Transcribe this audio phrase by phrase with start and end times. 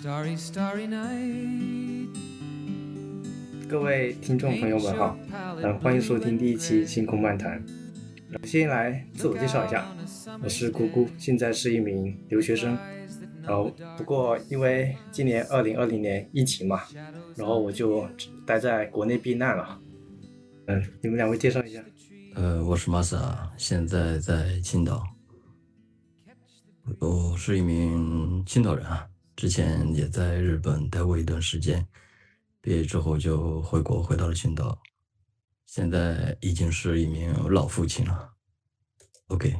[0.00, 2.06] Starry, starry night.
[3.68, 5.18] 各位听众朋友们好，
[5.60, 7.60] 嗯，欢迎收听第一期《星空漫谈》。
[8.46, 9.92] 先来自我介绍一下，
[10.40, 12.78] 我是姑姑，现在是一名留学生。
[13.42, 16.82] 然后，不过因为今年二零二零年疫情嘛，
[17.34, 18.08] 然后我就
[18.46, 19.80] 待在国内避难了。
[20.66, 21.82] 嗯，你们两位介绍一下。
[22.36, 25.02] 呃，我是 Masa，现在在青岛。
[27.00, 29.04] 我是一名青岛人啊，
[29.38, 31.86] 之前也在日本待过一段时间，
[32.60, 34.76] 毕业之后就回国，回到了青岛。
[35.64, 38.32] 现在已经是一名老父亲了。
[39.28, 39.54] OK。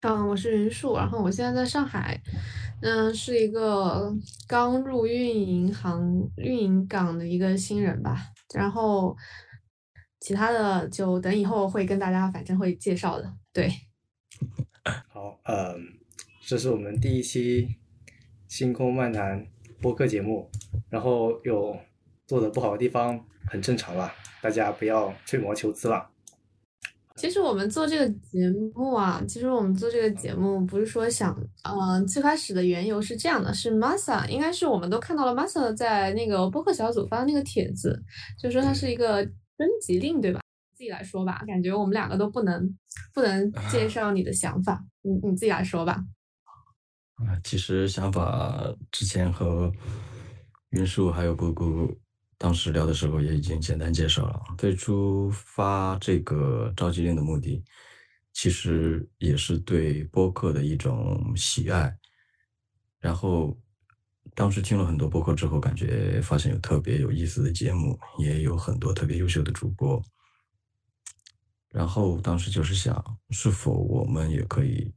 [0.00, 2.20] 嗯，我是云树，然后我现在在上海，
[2.82, 4.12] 嗯，是一个
[4.48, 8.32] 刚入运营行、运营岗的一个新人吧。
[8.52, 9.16] 然后
[10.18, 13.32] 其他的就等以后会跟大家反正会介绍的。
[13.52, 13.72] 对。
[15.08, 15.95] 好，嗯，
[16.46, 17.66] 这是我们第一期
[18.46, 19.44] 星空漫谈
[19.82, 20.48] 播客节目，
[20.88, 21.76] 然后有
[22.24, 23.20] 做的不好的地方，
[23.50, 26.08] 很正常啦，大家不要吹毛求疵了。
[27.16, 38.00] 其实我们做这个节目啊，其实我们做这个节目不是说想，嗯，最开始的缘由是这样的，是 Masa，应该是我们都看到了 Masa 在那个播客小组发的那个帖子，
[38.40, 40.40] 就说它是一个征集令，对吧？
[40.76, 42.72] 自己来说吧，感觉我们两个都不能
[43.12, 46.04] 不能介绍你的想法，你你自己来说吧。
[47.16, 49.72] 啊，其实想法之前和
[50.70, 51.98] 云树还有姑姑
[52.36, 54.42] 当时聊的时候也已经简单介绍了。
[54.58, 57.64] 最初发这个召集令的目的，
[58.34, 61.96] 其实也是对播客的一种喜爱。
[63.00, 63.56] 然后
[64.34, 70.02] 当时听了很多播客之后，感觉发现有特别有意思的节目，也有很多特别优秀的主播。
[71.70, 74.92] 然后当时就是想，是否我们也可以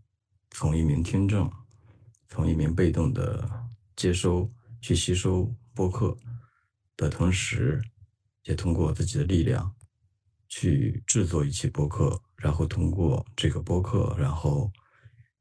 [0.52, 1.50] 从一名听众，
[2.30, 4.50] 从一名被动的接收
[4.82, 6.16] 去吸收播客
[6.96, 7.82] 的同时，
[8.44, 9.76] 也通过自己的力量
[10.48, 14.72] 去制作一期播客，然后通过这个播客，然后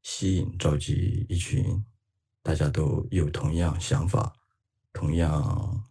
[0.03, 1.85] 吸引召集一群
[2.43, 4.33] 大家都有同样想法、
[4.93, 5.85] 同样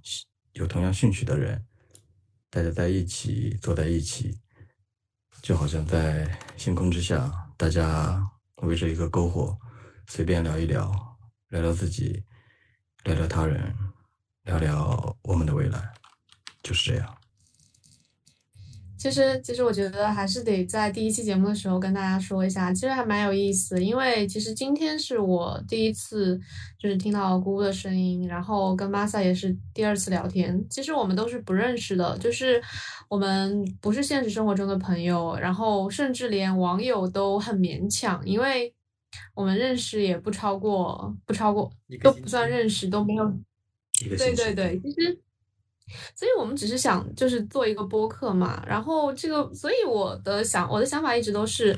[0.54, 1.66] 有同样兴趣的人，
[2.50, 4.38] 大家在一起坐在一起。
[5.44, 8.28] 就好像在星空之下，大家
[8.64, 9.58] 围着一个篝火，
[10.08, 10.90] 随便聊一聊，
[11.50, 12.24] 聊聊自己，
[13.04, 13.74] 聊聊他人，
[14.44, 15.94] 聊聊我们的未来，
[16.64, 17.18] 就是这样。
[18.98, 23.84] 其实，其实我觉得还是得在第一期节目的时候跟大家说一下，其实还蛮有意思。
[23.84, 26.40] 因为其实今天是我第一次
[26.80, 30.66] 就是听到姑姑的声音，然后跟玛萨也是第二次聊天。
[30.68, 32.60] 其实我们都是不认识的，就是
[33.08, 38.74] 我们不是现实生活中的朋友，然后甚至连网友都很勉强，因为
[39.34, 41.72] 我们认识也不超过不超过
[42.04, 43.26] 都不算认识，都没有。
[44.18, 45.20] 对对对，其实。
[46.14, 48.62] 所以我们只是想，就是做一个播客嘛。
[48.68, 51.74] 然后这个，所以我的想，我的想法一直都是，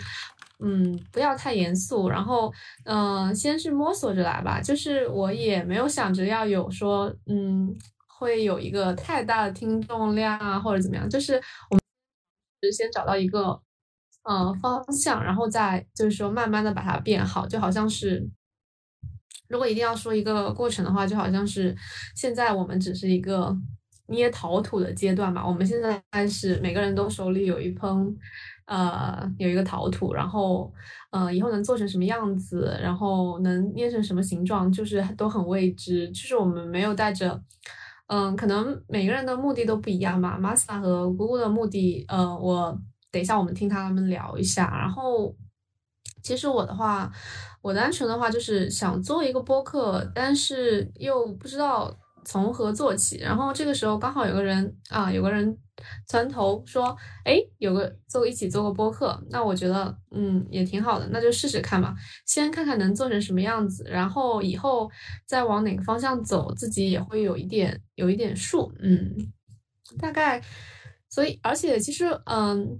[0.58, 2.10] 嗯，不要太严肃。
[2.10, 2.52] 然后，
[2.86, 4.60] 嗯，先是摸索着来吧。
[4.60, 7.72] 就是我也没有想着要有说，嗯，
[8.08, 11.08] 会有一个太大的听众量啊，或者怎么样。
[11.08, 11.36] 就是
[11.70, 13.62] 我们先找到一个，
[14.24, 17.48] 嗯，方向，然后再就是说慢慢的把它变好。
[17.48, 18.28] 就好像是，
[19.48, 21.76] 如果一定要说一个过程的话，就好像是
[22.16, 23.58] 现在我们只是一个。
[24.12, 28.18] 捏陶土的阶段嘛，我们现在是每个人都手里有一盆，
[28.66, 30.74] 呃，有一个陶土，然后，
[31.12, 36.10] 呃，以后能做成什么样子，然后能捏成什么形状，就是都很未知。
[36.10, 37.40] 就是我们没有带着，
[38.08, 40.40] 嗯，可能每个人的目的都不一样嘛。
[40.40, 42.76] 玛萨和姑姑的目的，呃，我
[43.12, 44.70] 等一下我们听他们聊一下。
[44.78, 45.36] 然后，
[46.24, 47.12] 其实我的话，
[47.62, 51.98] 我单纯的话就是想做一个播客，但是又不知道。
[52.26, 53.18] 从何做起？
[53.18, 55.58] 然后这个时候刚好有个人啊，有个人
[56.08, 61.96] 传头说：“哎，有个做一起做个播客。”那我觉得嗯也挺好的，那就试试看吧，
[62.28, 64.92] 先看看能做成什么样子，然后以后
[65.26, 68.72] 再往哪个方向走，自己也会有一点有一点数。
[68.80, 69.16] 嗯，
[69.98, 70.44] 大概，
[71.10, 72.80] 所以而且其实嗯，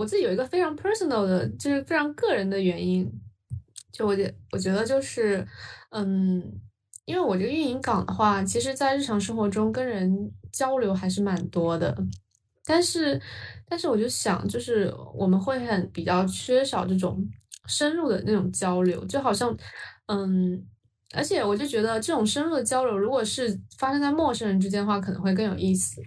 [0.00, 3.10] 我自己有一个非常 personal 的，就是非常个人的原因，
[3.92, 5.46] 就我觉我觉得就是
[5.90, 6.60] 嗯。
[7.06, 11.96] 因为我这个运营岗的话，其实，在日常生活中跟人交流还是蛮多的，
[12.64, 13.20] 但是，
[13.68, 17.26] 但是我就想，就是我们会很比较缺少这种
[17.66, 19.56] 深入的那种交流，就好像，
[20.06, 20.64] 嗯，
[21.12, 26.00] 而且我就觉得这种深入的交流，如果是发生在陌生人之间的话，可能会更有意思，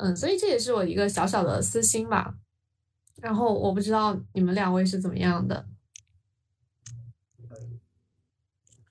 [0.00, 2.34] 嗯，所以这也是我一个小小的私心吧。
[3.24, 5.66] 然后我不知道你们两位是怎么样的，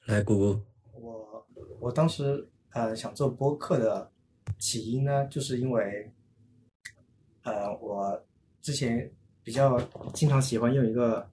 [0.07, 0.59] 来，姑姑。
[0.99, 1.47] 我
[1.79, 4.11] 我当时呃想做播客的
[4.57, 6.11] 起因呢，就是因为
[7.43, 8.25] 呃我
[8.59, 9.07] 之前
[9.43, 9.79] 比较
[10.15, 11.29] 经常喜欢用一个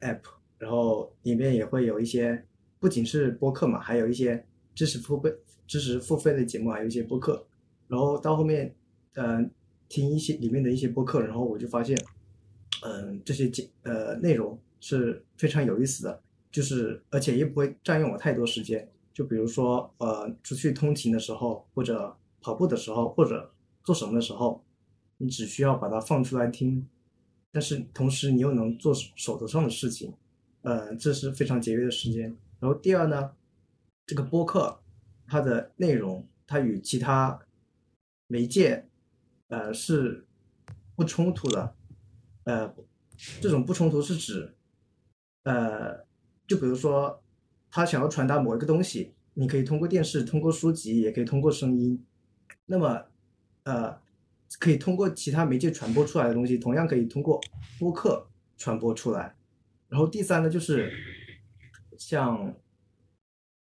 [0.00, 0.20] app，
[0.58, 2.44] 然后里面也会有一些
[2.78, 5.34] 不仅是播客嘛，还有一些知识付费、
[5.66, 7.46] 知识付费的节目，还有一些播客。
[7.88, 8.76] 然后到后面，
[9.14, 9.50] 嗯，
[9.88, 11.96] 听一些里面的一些播客，然后我就发现，
[12.82, 18.88] 嗯，这些节呃内容是非常有意思的，就是而且也不会占用我太多时间。
[19.14, 23.50] 就比如说，呃，出去通勤的时候，或者跑步的时候，或者
[23.82, 24.62] 做什么的时候，
[25.16, 26.86] 你只需要把它放出来听，
[27.50, 30.12] 但是同时你又能做手头上的事情，
[30.60, 32.36] 呃，这是非常节约的时间。
[32.60, 33.32] 然后第二呢，
[34.04, 34.78] 这个播客
[35.26, 37.40] 它的内容，它与其他
[38.26, 38.86] 媒介，
[39.48, 40.26] 呃，是
[40.94, 41.74] 不冲突的，
[42.46, 42.74] 呃，
[43.40, 44.56] 这种不冲突是指，
[45.44, 46.04] 呃，
[46.48, 47.22] 就比如说。
[47.68, 52.02] 他想要传达某一个东西，你可以通过电视、通过书籍，也可以通过声音。
[52.64, 53.04] 那么，
[53.64, 54.00] 呃，
[54.58, 57.38] 可以通过其他媒介传播出来的东西，同样可以通过
[57.78, 58.26] 播客
[58.56, 59.36] 传播出来。
[59.88, 60.90] 然后第三呢，就是
[61.98, 62.54] 像，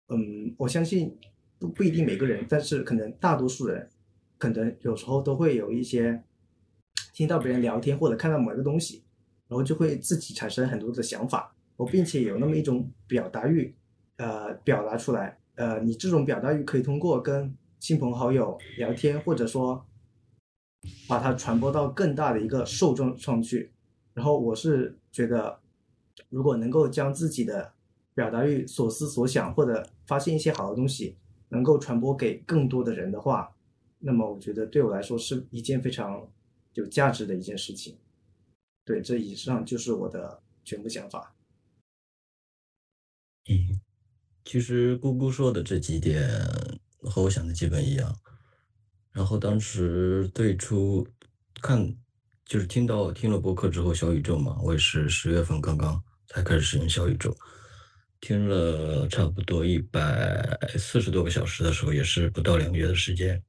[0.08, 1.18] 嗯，我相信
[1.60, 3.90] 不不一定每个人，但是可能大多数人，
[4.38, 6.24] 可能有时候都会有一些
[7.18, 9.04] 听到别人聊天或者看到某一个东西，
[9.48, 13.74] 然后就会自己产生很多的想法，我并且有那么一种表达欲。
[14.18, 19.84] 呃，表达出来，呃，你这种表达欲可以通过跟亲朋好友聊天，或者说
[21.08, 23.72] 把它传播到更大的一个受众上去。
[24.14, 25.60] 然后我是觉得，
[26.30, 27.74] 如果能够将自己的
[28.14, 31.18] 表达欲、所思所想，或者发现一些好的东西，
[31.50, 33.56] 能够传播给更多的人的话，
[33.98, 36.28] 那么我觉得对我来说是一件非常
[36.78, 37.98] 有价值的一件事情。
[38.86, 41.36] 对，这以上就是我的全部想法。
[43.50, 43.82] 嗯。
[44.50, 46.26] 其实姑姑说的这几点
[47.02, 48.18] 和我想的基本一样。
[49.12, 51.06] 然后当时最初
[51.62, 51.94] 看
[52.46, 57.36] 就是听到听了播客之后，小宇宙嘛，我也是十月份刚刚才开始使用小宇宙，
[58.22, 63.44] 听了差不多一百四十多个小时的时候，也是不到两个月的时间。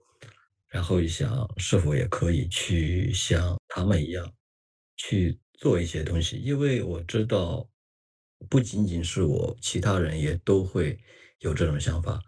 [0.69, 4.33] 然后一想，是否也可以去像他们一样
[4.97, 7.69] 去做一些东西，因为我知道。
[8.49, 10.97] 不仅仅是我，其他人也都会
[11.41, 12.23] 有这种想法。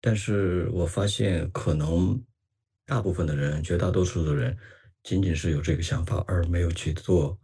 [0.00, 2.24] 但是我发现，可能
[2.86, 4.56] 大部分的人，绝大多数的人，
[5.02, 7.36] 仅仅是有这个想法而没有去做。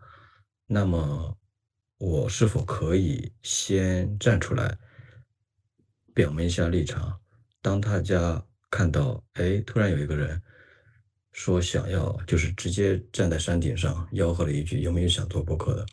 [0.68, 1.36] 那么，
[1.98, 4.78] 我是否可以先站出来，
[6.14, 7.20] 表明一下立场？
[7.60, 10.40] 当大家看到，哎，突然有一个人
[11.32, 15.84] 说想要，就是直接站在山顶上吆喝了一句：“有没有想做播客的？”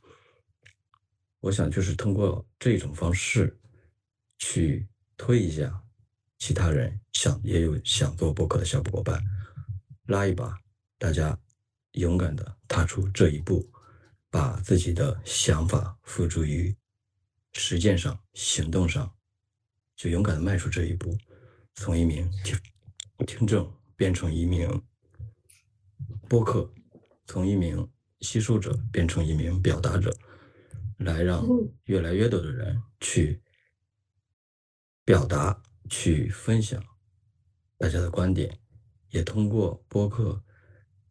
[1.41, 3.57] 我想就是通过这种方式，
[4.38, 5.83] 去推一下
[6.38, 9.21] 其他人想也有想做播客的小伙伴，
[10.06, 10.56] 拉一把，
[10.97, 11.38] 大家
[11.94, 13.68] 勇敢的踏出这一步，
[14.29, 16.75] 把自己的想法付诸于
[17.53, 19.12] 实践上、行动上，
[19.95, 21.18] 就勇敢的迈出这一步，
[21.77, 22.59] 从一名听
[23.25, 24.81] 听众变成一名
[26.27, 26.69] 播客，
[27.27, 27.88] 从一名
[28.21, 30.15] 吸收者变成一名表达者。
[30.97, 31.45] 来让
[31.83, 33.39] 越来越多的人去
[35.06, 36.84] 表达、去分享
[37.77, 38.57] 大家的观点，
[39.10, 40.43] 也通过播客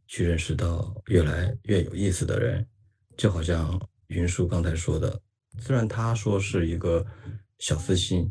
[0.08, 2.66] 去认识到越来越有意思的人。
[3.16, 5.22] 就好像云叔刚才说的，
[5.60, 7.06] 虽然他说是一个
[7.60, 8.28] 小私心，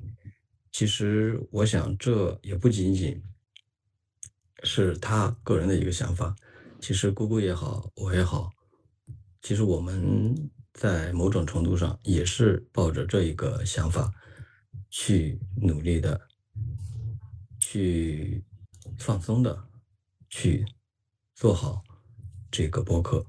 [0.76, 3.24] 其实我想这也不仅仅
[4.64, 6.36] 是他个人的一个想法。
[6.82, 8.52] 其实姑姑也好，我也好，
[9.42, 10.52] 其实我们。
[10.74, 14.14] 在某种程度上，也是抱着这一个想法，
[14.90, 16.20] 去努力的，
[17.62, 18.44] 去
[19.00, 19.70] 放松的，
[20.30, 20.66] 去
[21.34, 21.82] 做好
[22.52, 23.26] 这个播客。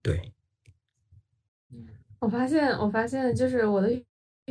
[0.00, 0.32] 对，
[2.20, 3.90] 我发现，我发现，就是我的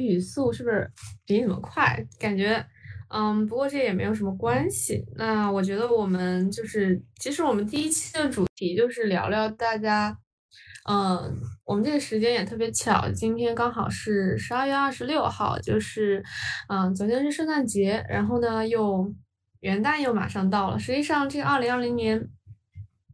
[0.06, 0.90] 语速是不是
[1.26, 2.06] 比你们快？
[2.20, 2.66] 感觉，
[3.10, 5.04] 嗯，不过这也没有什么关系。
[5.16, 10.18] 那我觉得我们就是，其实我们第一期的主题就是聊聊大家。
[10.90, 11.36] 嗯，
[11.66, 16.24] 我们这个时间也特别巧，今天刚好是十二月二十六号，就是
[16.70, 19.14] 嗯，昨天是圣诞节，然后呢又
[19.60, 20.80] 元旦又马上到了。
[20.80, 22.30] 实际上，这个二零二零年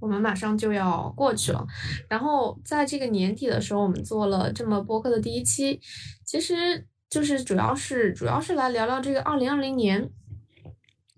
[0.04, 1.66] 我们马上就要过去了。
[2.10, 5.80] 然后在这个年底的时候，我们做了这么播客的第一期，
[6.26, 10.10] 其实就是主要是主要是来聊聊这个二零二零年。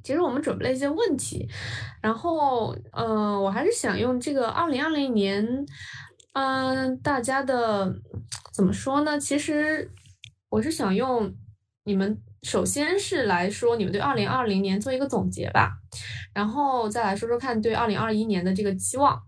[0.03, 1.49] 其实我们准备了一些问题，
[1.99, 5.65] 然后嗯，我还是想用这个二零二零年。
[6.33, 7.91] 嗯，大家的
[8.53, 9.19] 怎么说呢？
[9.19, 9.89] 其实
[10.49, 11.33] 我是想用
[11.85, 15.71] 你们首先是来说你们对二零二零年做一个总结吧，
[16.35, 19.19] 然后再来说说看对二零二一年的这个期望。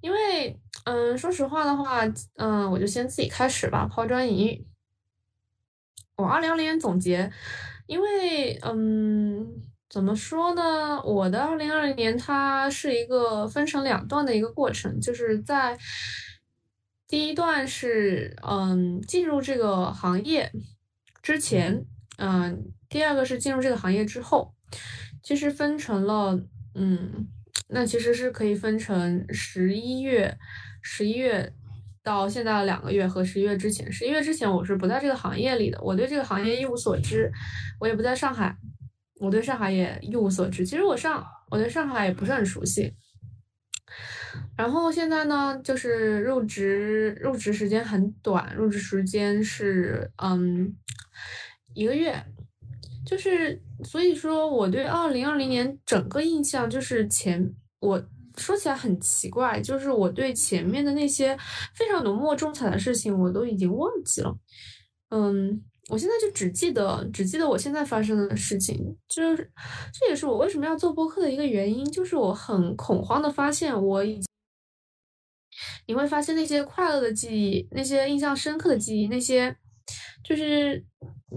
[0.00, 2.02] 因为，嗯，说实话的话，
[2.36, 4.66] 嗯，我就先自己开始吧，抛砖引玉。
[6.16, 7.30] 我二零二零年总结，
[7.86, 9.46] 因为，嗯，
[9.90, 11.02] 怎么说呢？
[11.02, 15.76] 我的二零二零年它是一个分成两段的一个过程，就是在
[17.08, 20.52] 第一段是，嗯，进入这个行业
[21.20, 21.84] 之前。
[22.18, 24.54] 嗯，第二个是进入这个行业之后，
[25.26, 26.40] 其实分成了，
[26.76, 27.26] 嗯，
[27.66, 30.38] 那其实是可以分成十一月，
[30.80, 31.52] 十一月
[32.00, 33.90] 到现在的两个月和十一月之前。
[33.90, 37.28] 十一月之前我是不在这个行业里的，我对这个行业一无所知，
[37.80, 38.56] 我也不在上海，
[39.18, 40.64] 我对上海也一无所知。
[40.64, 42.94] 其实我上我对上海也不是很熟悉。
[44.56, 50.72] 然后现在呢，就是入职入职时间很短，入职时间是嗯。
[51.74, 52.24] 一个月，
[53.04, 58.02] 就是所以说，我对二零二零年整个印象就是前，我
[58.36, 61.36] 说起来很奇怪，就是我对前面的那些
[61.74, 64.36] 非常浓墨重彩的事情，我都已经忘记了。
[65.10, 69.50] 嗯，我现在就只记得只记得我现在发生的事情，就是
[69.92, 74.24] 这也是我为什么要做播客的一个原因，就是我很恐慌的发现，我已经
[75.86, 79.56] 你会发现那些快乐的记忆，那些印象深刻的记忆，那些
[80.26, 80.84] 就是。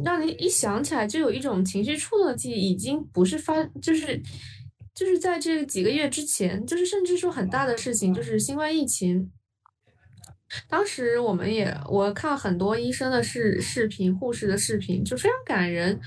[0.05, 4.21] 让你一想起来就有一种情绪触动的记忆，已经不是发，就是
[4.93, 9.31] 就是在这几个月之前，就是甚至说很大的事情，就是新冠疫情。
[10.69, 15.99] 当时我们也我看很多医生的视视频、护士的视频，就非常感人。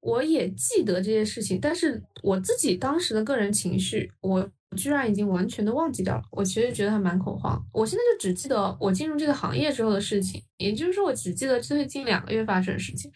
[0.00, 4.50] 我也记得这些事情，但是我自己当时的个人情绪，我。
[4.76, 7.60] 居然已经完全的忘记掉了，我其实觉得还蛮恐慌。
[7.72, 13.10] 我现在就只记得我进入这个行业之后的事情，也就是说，我只记得最近两个月发生的事情。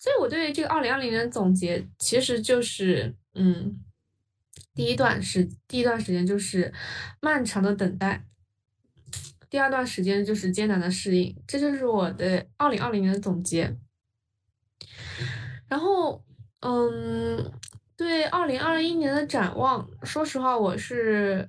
[0.00, 3.78] 所以，我对这个二零二零年的总结，其实就是，嗯，
[4.74, 6.72] 第一段时第一段时间就是
[7.20, 8.24] 漫长的等待，
[9.50, 13.76] 第二段时间就是艰难的适应，这就是我的二零二零年的总结。
[15.68, 16.24] 然后，
[16.60, 17.52] 嗯。
[17.96, 21.48] 对二零二一年的展望，说实话，我是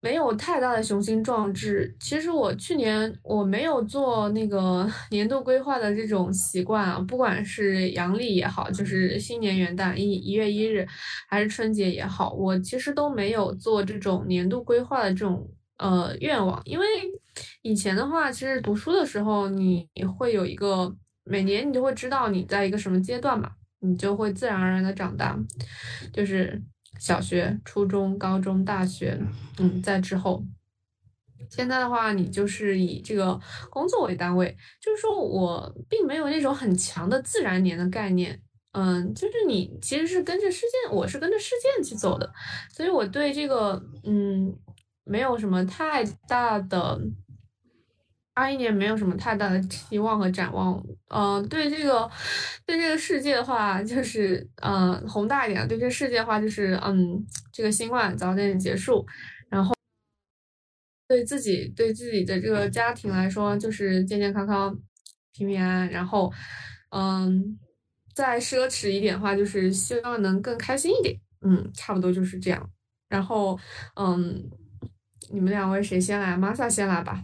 [0.00, 1.94] 没有太大的雄心壮志。
[2.00, 10.86] 其实我去年我没有做那个 年度规划的这种习惯啊，不管是阳历也好，就是新年元旦一一月一日，
[11.28, 16.60] 还是春节也好，我其实都没有做这种年度规划的这种呃愿望。
[16.64, 16.86] 因为
[17.60, 19.86] 以前的话，其实读书的时候，你
[20.18, 23.50] 会有一个每年你就会知道你在一个什么阶段嘛。
[23.82, 25.36] 你就会自然而然的长大，
[26.12, 26.62] 就是
[26.98, 29.20] 小学、初中、高中、大学，
[29.58, 30.44] 嗯，在之后。
[31.50, 42.32] 现在的话，你就是以这个工作为单位，就是说我并没有那种很强的自然年的概念，嗯，就是你其实是跟着事件，我是跟着事件去走的，
[42.70, 44.56] 所以我对这个，嗯，
[45.04, 46.98] 没有什么太大的。
[48.34, 52.10] 二一年没有什么太大的期望和展望，嗯，对这个，
[52.64, 57.22] 对这个世界的话，就是嗯，宏大一点，对这个世界的话，就是嗯，
[57.52, 59.04] 这个新冠早点结束，
[59.50, 59.74] 然后
[61.08, 64.74] 对自己对自己的这个家庭来说，就是健健康康、
[65.32, 66.32] 平平安安，然后
[66.90, 67.58] 嗯，
[68.14, 72.70] 再奢侈一点的话，就是希望能更开心一点，嗯，差不多就是这样。
[73.10, 73.58] 然后
[73.96, 74.42] 嗯，
[75.30, 77.22] 你们两位谁先来玛莎先来吧。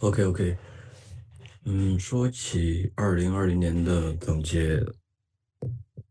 [0.00, 0.56] OK OK，
[1.64, 4.80] 嗯，说起二零二零年的总结，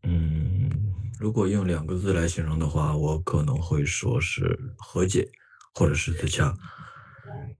[0.02, 0.70] 嗯，
[1.18, 5.26] 如果用两个字来形容的话，我可能会说是和解，
[5.74, 6.54] 或者是自洽。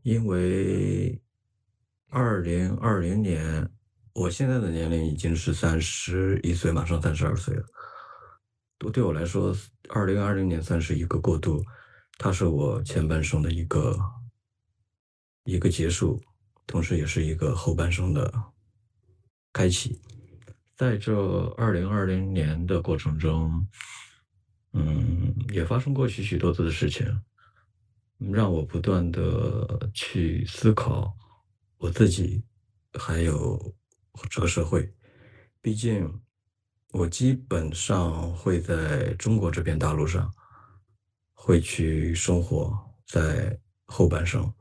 [0.02, 1.18] 因为
[2.10, 3.66] 二零二零年，
[4.12, 7.64] 我现在的年龄已经是三十一岁，马上三十二岁了。
[8.76, 9.56] 对对我来说，
[9.88, 11.64] 二零二零年算是一个过渡，
[12.18, 13.98] 它是我前半生的一个。
[15.48, 16.22] 一个结束，
[16.66, 18.30] 同时也是一个后半生的
[19.50, 19.98] 开启。
[20.76, 23.66] 在这二零二零年的过程中，
[24.74, 27.06] 嗯，也发生过许许多多的事情，
[28.18, 31.16] 让我不断的去思考
[31.78, 32.44] 我自己，
[32.92, 33.74] 还有
[34.28, 34.92] 这个社会。
[35.62, 36.12] 毕竟，
[36.92, 40.30] 我基本上会在中国这片大陆上，
[41.32, 44.52] 会去生活在后半生。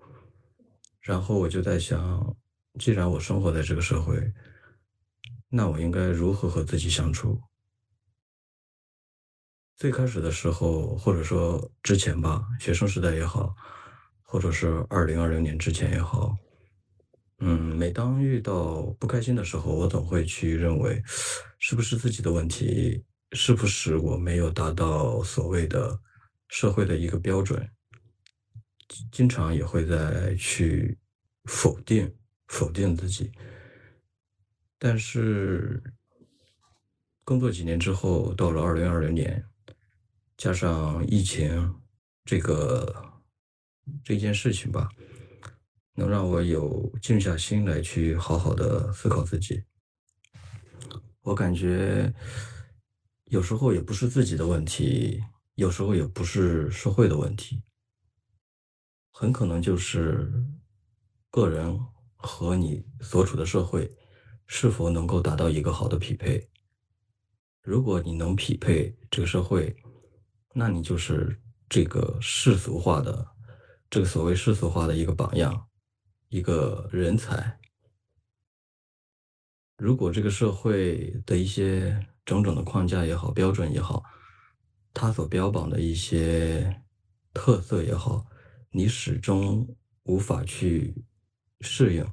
[1.08, 2.36] 然后我就在想，
[2.78, 4.34] 既然我生活在这个社会，
[5.48, 7.42] 那我应该如何和自己相处？
[9.78, 13.56] 最开始的时候，或者说之前吧，学生时代也好，
[14.22, 16.36] 或者是二零二零年之前也好，
[17.40, 21.02] 嗯，每当遇到不开心的时候，我总会去认为，
[21.58, 23.02] 是不是自己的问题？
[23.32, 25.98] 是不是我没有达到所谓的
[26.50, 27.66] 社会的一个标准？
[29.12, 30.98] 经常也会在去
[31.46, 32.14] 否定、
[32.48, 33.32] 否定自己。
[34.78, 35.82] 但是
[37.24, 39.44] 工作几年之后，到了二零二零年，
[40.38, 41.76] 加上疫情
[42.26, 43.22] 这个
[44.04, 44.90] 这件事情吧。
[46.00, 49.64] 能让我有静下心来去好好的思考自己。
[51.22, 52.14] 我感觉
[53.32, 55.20] 有时候也不是自己的问题，
[55.56, 57.64] 有时候也不是社会的问题，
[59.20, 60.32] 很可能就是
[61.32, 61.76] 个人
[62.18, 63.92] 和你所处的社会
[64.46, 66.48] 是否能够达到一个好的匹配。
[67.64, 69.76] 如果你能匹配这个社会，
[70.54, 73.28] 那你就是这个世俗化的
[73.90, 75.68] 这个所谓世俗化的一个榜样。
[76.30, 77.60] 一个人才，
[79.78, 84.04] 如果这个社会的一些种种的框架也好、标准也好，
[84.94, 86.84] 它所标榜的一些
[87.34, 88.28] 特色也好，
[88.72, 91.04] 你始终无法去
[91.62, 92.06] 适应、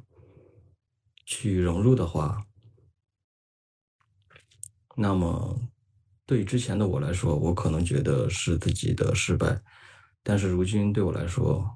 [1.26, 2.46] 去融入的话，
[4.96, 5.60] 那么
[6.26, 9.62] 对之前的我来说，我可能觉得是自己的失败，
[10.22, 11.68] 但是如今对我来说，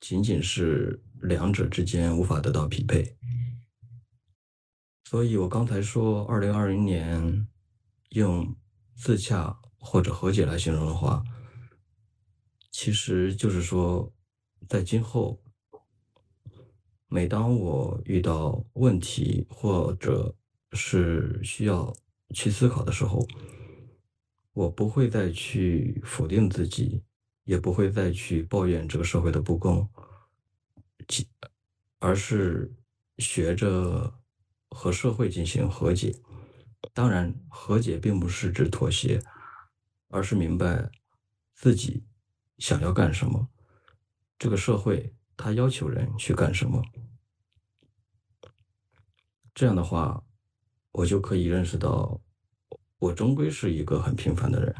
[0.00, 1.02] 仅仅是。
[1.22, 3.16] 两者之间无法得到匹配，
[5.04, 7.48] 所以我刚才说，二零二零年
[8.10, 8.54] 用
[8.94, 11.24] 自洽或者和解来形容的话，
[12.70, 14.12] 其实就是说，
[14.68, 15.40] 在今后，
[17.08, 20.34] 每当我遇到问题或者
[20.72, 21.94] 是需要
[22.34, 23.26] 去思考的时候，
[24.52, 27.02] 我不会再去否定自己，
[27.44, 29.88] 也不会再去抱怨这个社会的不公。
[31.98, 32.70] 而是
[33.18, 34.12] 学着
[34.68, 36.14] 和社会进行和解。
[36.92, 39.22] 当然，和解并不是指妥协，
[40.08, 40.90] 而是明白
[41.54, 42.04] 自己
[42.58, 43.48] 想要干什么，
[44.38, 46.82] 这个社会它要求人去干什么。
[49.54, 50.22] 这样的话，
[50.92, 52.20] 我就可以认识到，
[52.98, 54.74] 我终归是一个很平凡的人。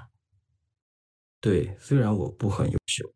[1.40, 3.14] 对，虽然我不很优秀，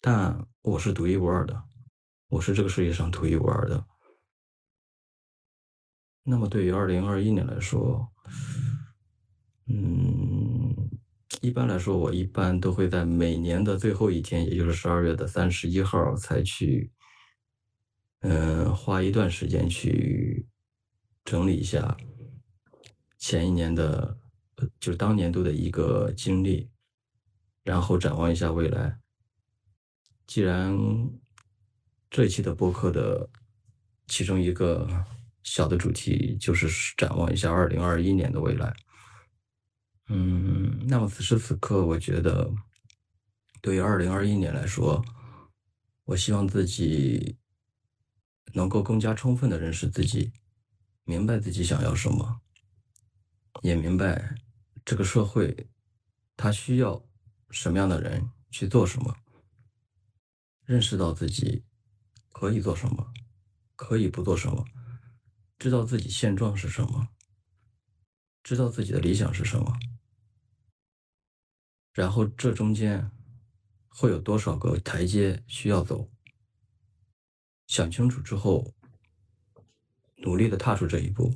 [0.00, 1.64] 但我是独一无二的。
[2.28, 3.86] 我是这个世界上独一无二的。
[6.22, 8.12] 那么，对于二零二一年来说，
[9.66, 10.45] 嗯，
[11.40, 16.90] 一般来说，我一般都会在每年的最后一天，也就是十二月的三十一号，才去，
[18.20, 20.46] 嗯，花一段时间去
[21.24, 21.96] 整理一下
[23.18, 24.18] 前一年的，
[24.80, 26.70] 就是当年度的一个经历，
[27.62, 28.98] 然后展望一下未来。
[30.26, 30.76] 既然
[32.10, 33.28] 这一期的播客的
[34.08, 34.88] 其中一个
[35.42, 38.74] 小的主题就是展望一下二零二一年的未来。
[40.08, 42.52] 嗯，那么此时此刻，我觉得
[43.60, 45.04] 对于二零二一年来说，
[46.04, 47.36] 我希望自己
[48.52, 50.32] 能够更加充分的认识自己，
[51.04, 52.40] 明白自己想要什么，
[53.62, 54.34] 也明白
[54.84, 55.68] 这个社会
[56.36, 57.04] 它需要
[57.50, 59.16] 什么样的人去做什么，
[60.64, 61.64] 认识到自己。
[62.38, 63.14] 可以做什么，
[63.76, 64.62] 可以不做什么，
[65.58, 67.08] 知道自己现状是什么，
[68.42, 69.74] 知道自己的理想是什么，
[71.96, 73.10] 然后这中间
[73.88, 76.10] 会有多少个台阶需要走，
[77.66, 78.74] 想清楚之后，
[80.16, 81.34] 努力的踏出这一步，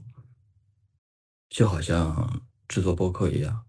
[1.49, 3.65] 就好像制作播客一样，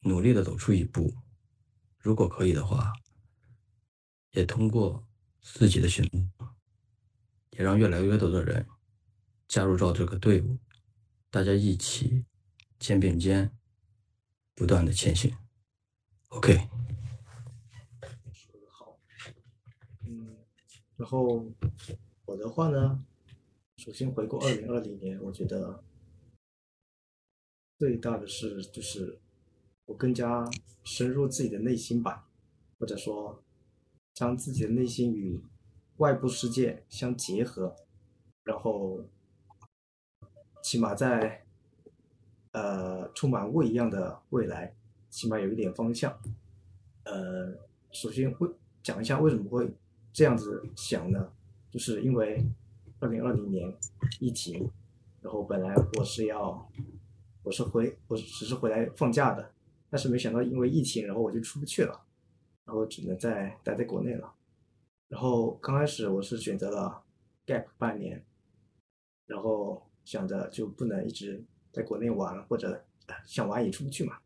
[0.00, 1.16] 努力的走出一步，
[1.98, 2.92] 如果可以的话，
[4.32, 5.08] 也通过。
[5.46, 6.56] 自己的选择，
[7.50, 8.66] 也让越来越多的人
[9.46, 10.58] 加入到这个队伍，
[11.28, 12.24] 大家一起
[12.78, 13.54] 肩并肩，
[14.54, 15.36] 不断的前行。
[16.34, 16.68] OK。
[18.32, 18.98] 说的好。
[20.06, 20.36] 嗯，
[20.96, 21.46] 然后
[22.26, 23.04] 我的话呢，
[23.76, 25.82] 首先回顾二零二零年，我觉得
[27.78, 29.20] 最大的是就是
[29.86, 30.48] 我更加
[30.82, 32.28] 深入自己的内心吧，
[32.78, 33.40] 或者说。
[34.16, 35.42] 将自己的内心与
[35.96, 37.74] 外部世界相结合，
[38.44, 39.08] 然后
[40.62, 41.44] 起码在
[42.52, 44.76] 呃充满未一样的未来，
[45.14, 46.12] 起码有一点方向。
[47.04, 47.56] 呃，
[47.92, 48.50] 首先会
[48.82, 49.72] 讲一下为什么会
[50.12, 51.32] 这样子想呢？
[51.70, 52.44] 就是因为
[52.98, 53.72] 二零二零年
[54.18, 54.68] 疫情，
[55.22, 56.68] 然后本来我是要
[57.44, 59.52] 我是回我只是回来放假的，
[59.88, 62.04] 但是没想到因为疫情，然后我就出不去了。
[62.64, 64.34] 然后只能在待在国内了。
[65.08, 67.04] 然后刚开始我是选择了
[67.46, 68.24] gap 半年，
[69.26, 72.84] 然后想着就不能一直在国内玩，或者
[73.24, 74.18] 想玩也出不去嘛。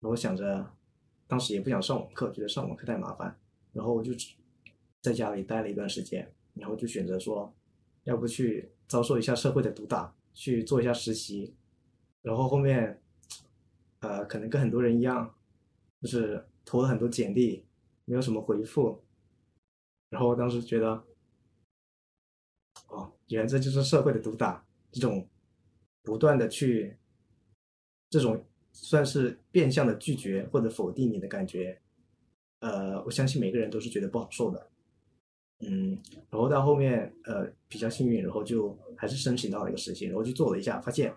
[0.00, 0.72] 然后想着，
[1.26, 3.38] 当时也不想上网课，觉得上网课太麻烦，
[3.72, 4.12] 然后我就
[5.02, 7.52] 在家里待了一段时间，然后就选择说，
[8.04, 11.54] 要不去遭受一下社会的毒打，去做一下实习。
[12.22, 13.00] 然后后面，
[14.00, 15.34] 呃，可能跟很多人一样，
[16.02, 17.64] 就是投了很多简历，
[18.04, 19.02] 没有什么回复。
[20.10, 21.04] 然后当时觉得，
[22.88, 25.28] 哦，原来这就是社会的毒打，这种
[26.02, 26.96] 不断的去，
[28.10, 28.44] 这种
[28.76, 31.80] 算是变相的拒绝或者否定你的感觉，
[32.60, 34.70] 呃，我相信每个人都是觉得不好受的，
[35.60, 35.98] 嗯，
[36.30, 41.14] 然后到后面，呃，比较幸运，然后就还是申请到了一个实习，然后去做了一下，发现，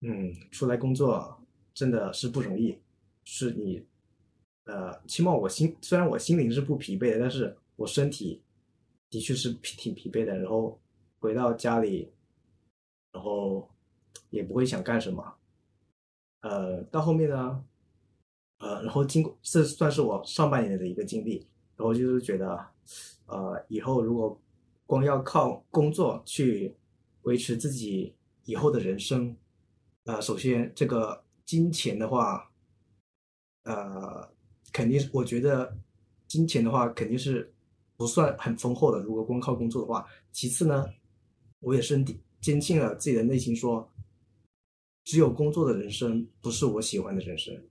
[0.00, 1.38] 嗯，出来工作
[1.74, 2.78] 真的是不容易，
[3.24, 3.84] 是你，
[4.64, 7.56] 呃，起码我心虽然我心灵是不疲惫的，但是。
[7.78, 8.40] 我身体
[9.10, 10.80] 的确是挺疲惫的，然后
[11.18, 12.10] 回到家里，
[13.12, 13.68] 然后
[14.30, 15.22] 也不会想干什么。
[16.48, 17.64] 呃，到后面呢，
[18.58, 21.44] 呃，然后经过这算是我上半年的一个经历，
[21.76, 22.66] 然后就是觉得，
[23.26, 24.40] 呃，以后如果
[24.86, 26.76] 光要靠工作去
[27.22, 29.36] 维持自己以后的人生，
[30.04, 32.48] 呃，首先这个金钱的话，
[33.64, 34.30] 呃，
[34.72, 35.76] 肯定我觉得
[36.28, 37.52] 金钱的话肯定是。
[37.98, 40.06] 不算很丰厚的，如果光靠工作的话。
[40.30, 40.84] 其次呢，
[41.60, 42.04] 我也是
[42.42, 43.90] 坚信了自己的内心，说
[45.06, 47.66] 只有工作的人生不是我喜欢的人生。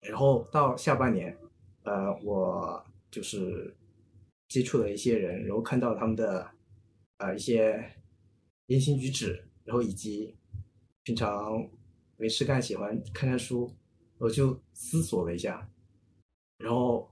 [0.00, 1.38] 然后到下半年，
[1.84, 3.76] 呃，我就是
[4.48, 6.50] 接触了一些人，然后看到他们的
[7.18, 7.88] 呃一些
[8.66, 10.36] 言行举止，然后以及
[11.04, 11.70] 平常
[12.16, 13.72] 没事干喜欢看看书，
[14.18, 15.70] 我就思索了一下，
[16.58, 17.08] 然后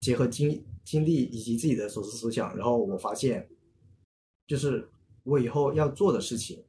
[0.00, 0.62] 结合经。
[0.88, 3.46] 经历以及自己的所思所想，然后我发现，
[4.46, 4.88] 就是
[5.22, 6.64] 我以后要做的事情，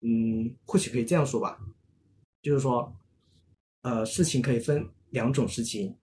[0.00, 1.58] 嗯，或许可以这样说吧，
[2.42, 2.94] 就是说，
[3.82, 5.96] 呃，事情可以分两种事情，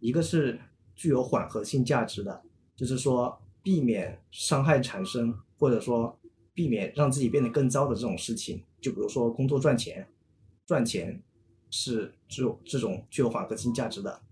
[0.00, 0.58] 一个是
[0.94, 2.42] 具有缓和性价值的，
[2.74, 6.18] 就是说避免伤害产生，或者说
[6.54, 10.08] 避免让自己变得更糟的这种事情，就比如说工作赚钱，
[10.66, 11.22] 赚钱
[11.70, 14.22] 是只有这种具有缓和性价值的。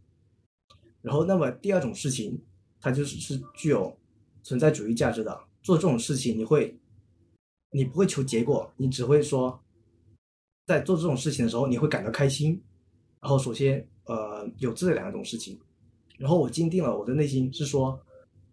[1.03, 2.43] 然后，那么第二种事情，
[2.81, 3.99] 它就是是具有
[4.43, 5.45] 存在主义价值的。
[5.63, 6.80] 做这种事情，你会，
[7.71, 9.61] 你不会求结果，你只会说，
[10.67, 12.63] 在做这种事情的时候，你会感到开心。
[13.21, 15.59] 然后，首先，呃，有这两种事情。
[16.19, 18.01] 然后我坚定了我的内心是说，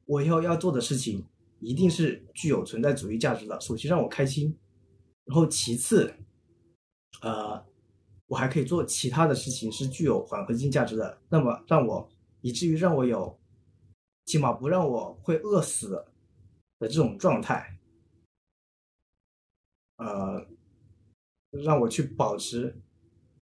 [0.06, 1.26] 我以后要做的事情
[1.60, 3.60] 一定是具有存在主义价值的。
[3.62, 4.56] 首先让我开心，
[5.26, 6.14] 然后其次，
[7.22, 7.66] 呃，
[8.28, 11.18] 我还可以做其他的事情是具有缓和性价值的。
[11.30, 12.10] 那么让我。
[12.42, 13.38] 以至于让我有，
[14.26, 17.77] 起码不让我会饿死的这种状态，
[19.98, 20.48] 呃，
[21.64, 22.76] 让我去保持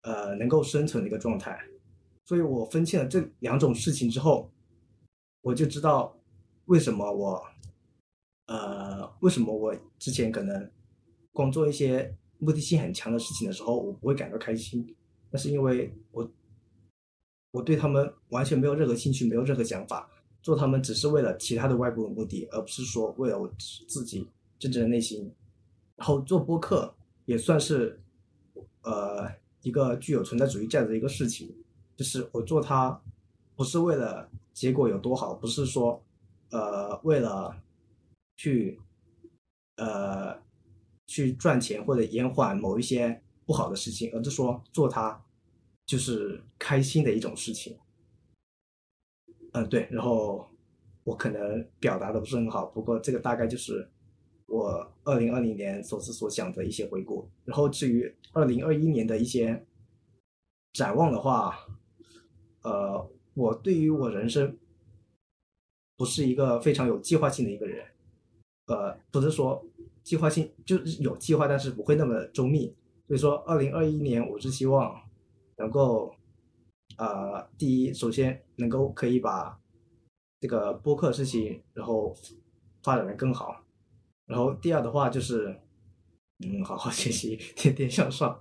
[0.02, 1.58] 呃能够生存的一个状态。
[2.24, 4.50] 所以我分清了这两种事情之后，
[5.42, 6.18] 我就知道
[6.64, 7.44] 为什么我，
[8.46, 10.70] 呃，为什么我之前可能
[11.32, 14.96] 光做一些目的性很强的事情的时候，我不会感到开心，
[15.30, 16.30] 那是因为我。
[17.54, 20.10] 我对他们完全没有任何兴趣，没有任何想法，
[20.42, 23.48] 做他们只是为了其他的外部的目的，而不是说为了我
[23.86, 25.32] 自己真正的内心。
[25.96, 28.00] 然后做播客也算是，
[28.82, 29.30] 呃，
[29.62, 31.54] 一个具有存在主义价值的一个事情，
[31.96, 33.00] 就是我做它
[33.54, 36.02] 不是为了结果有多好，不是说，
[36.50, 37.56] 呃，为了
[38.36, 38.80] 去，
[39.76, 40.36] 呃，
[41.06, 45.20] 去赚钱或者延缓某一些不好的事情，而是说做它。
[45.86, 47.78] 就是开心的一种事情，
[49.52, 50.48] 嗯，对，然后
[51.04, 53.86] 我可能表达的不是很好，不过这个大概就是
[54.46, 57.28] 我二零二零年所思所想的一些回顾。
[57.44, 59.64] 然后至于二零二一年的一些
[60.72, 61.58] 展望的话，
[62.62, 64.56] 呃，我对于我人生
[65.96, 67.86] 不是一个非常有计划性的一个人，
[68.66, 69.64] 呃，不是说
[70.02, 72.74] 计划性就是有计划，但是不会那么周密。
[73.06, 75.02] 所以说，二零二一年我是希望。
[75.56, 76.12] 能够，
[76.98, 79.56] 呃，第一，首先能够可以把
[80.40, 82.12] 这个播客事情，然后
[82.82, 83.63] 发展的更好。
[84.26, 85.60] 然后第二的话就是，
[86.44, 88.38] 嗯，好好学习，天天向上。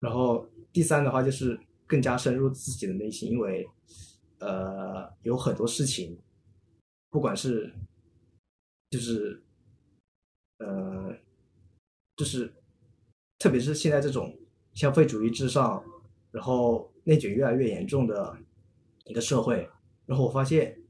[0.00, 3.68] 然后第三的话就是更加深入自己的内心，因为，
[4.38, 6.20] 呃，有很多事情，
[7.10, 7.72] 不管是，
[8.90, 9.42] 就是，
[10.58, 11.16] 呃，
[12.16, 12.52] 就是，
[13.38, 14.38] 特别是现在这种
[14.74, 15.84] 消费主义至上。
[16.32, 18.38] 然后内卷越来越严重的
[19.04, 19.68] 一个社会，
[20.06, 20.80] 然后我发现，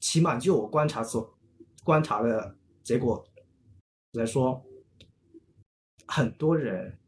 [0.00, 1.38] 起码就我观察所
[1.84, 3.24] 观察的结果
[4.12, 4.64] 来说，
[6.06, 6.98] 很多人，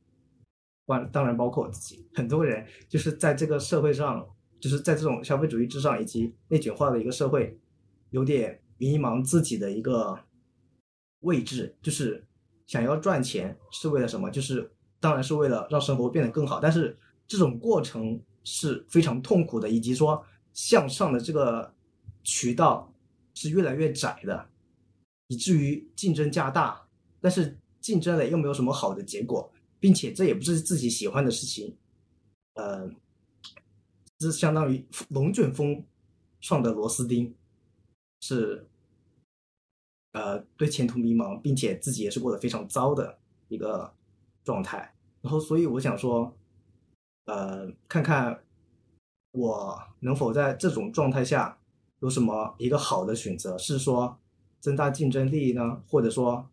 [0.87, 4.27] 当当然包括我自己，很多人就是在这个社会上，
[4.61, 7.59] 就是在这种消费主义之上以及内卷化的一个社会，
[8.11, 10.19] 有点迷茫自己的一个
[11.21, 12.25] 位置，就是
[12.67, 14.31] 想要赚钱是为了什么？
[14.31, 21.75] 就是当然是为了让生活变得更好，但是这种过程是非常痛苦的，以及说向上的这个
[22.23, 22.91] 渠道
[23.35, 24.49] 是越来越窄的，
[25.35, 26.87] 以至于竞争加大，
[27.21, 31.77] 但是竞争了又没有什么好的结果，并且这也不是自己喜欢的事情，
[32.55, 32.89] 呃，
[34.19, 35.85] 这相当于龙卷风
[36.41, 37.35] 上的螺丝钉，
[38.21, 38.67] 是
[40.13, 43.19] 呃对前途迷茫，并且自己也是过得非常糟的
[43.49, 43.93] 一个
[44.45, 44.95] 状态。
[45.21, 46.37] 然后，所以我想说，
[47.25, 48.45] 呃，看看
[49.33, 51.59] 我能否在这种状态下
[52.01, 54.19] 有什么一个好的选择，是说
[54.65, 56.49] 增大竞争力呢，或者说，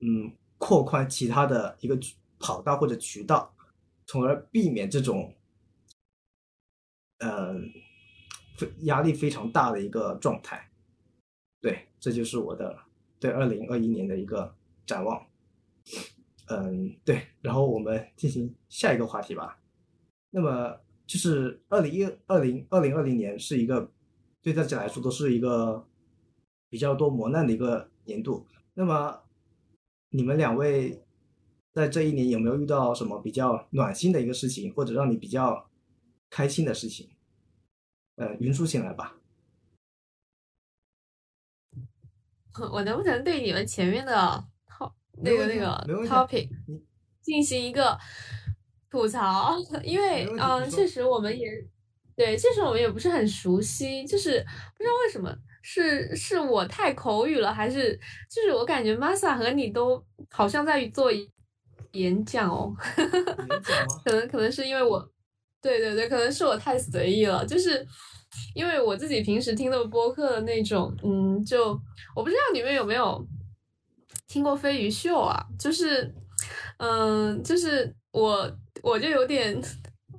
[0.00, 1.96] 嗯，扩宽其他的一个
[2.40, 3.54] 跑道或者渠道，
[4.04, 5.32] 从而避免这种，
[7.18, 7.54] 呃，
[8.58, 10.68] 非压力非常大的一个状态。
[11.60, 12.76] 对，这就是我的
[13.20, 14.52] 对二零二一年的一个
[14.84, 15.24] 展望。
[16.46, 19.62] 嗯，对，然后我们进行下一个话题吧。
[20.30, 23.88] 那么就是二零一二零二零二零年是一个
[24.42, 25.86] 对大家来说都是一个
[26.74, 28.44] 比较多磨难的一个年度。
[28.74, 29.22] 那么
[30.08, 31.04] 你们两位
[31.72, 35.70] 在这一年有没有遇到什么比较暖心的一个事情，或者让你比较
[36.28, 37.10] 开心的事情？
[38.16, 39.14] 呃，云舒先来吧。
[42.72, 44.44] 我能不能对你们前面的？
[45.18, 46.48] 那个那个 topic
[47.22, 47.96] 进行一个
[48.90, 51.48] 吐槽， 因为嗯，确实我们也
[52.16, 54.40] 对，确实我们也不是很熟悉，就是
[54.76, 55.32] 不知道为什么
[55.66, 57.98] 是是我太口语了，还是
[58.30, 61.10] 就是我感觉 Masa 和你都好像在做
[61.92, 62.70] 演讲哦，
[64.04, 65.00] 可能可能是因为我
[65.62, 67.86] 对对对，可能是我太随意了，就是
[68.54, 71.70] 因为我自己平时听的播客的那种，嗯，就
[72.14, 73.26] 我不知道你们有没有。
[74.26, 76.12] 听过飞鱼秀啊，就是，
[76.78, 78.50] 嗯，就是我，
[78.82, 79.62] 我就有点，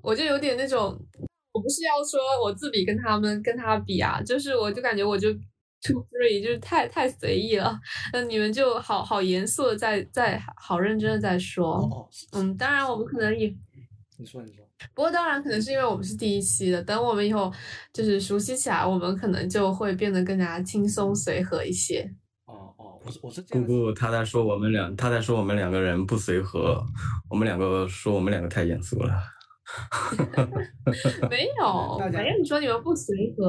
[0.01, 0.97] 我就有点那种，
[1.55, 5.31] 我不是要说我自比跟他们跟他比啊，就是我就感觉我就
[5.81, 7.79] too free，就是太太随意了，
[8.11, 13.47] 那你们就好好严肃的在在好认真的在说，嗯，当然我们可能也，
[14.17, 17.49] 你说你说，不过当然可能是因为我们是第一期的，等我们以后
[17.93, 22.13] 就是熟悉起来，我们可能就会变得更加轻松随和一些。
[23.21, 26.83] 我是姑姑，他在说我们两，他在说我们两个人不随和，
[27.29, 29.13] 我们两个说我们两个太严肃了。
[31.29, 33.45] 没有，没有，你说你们不随和。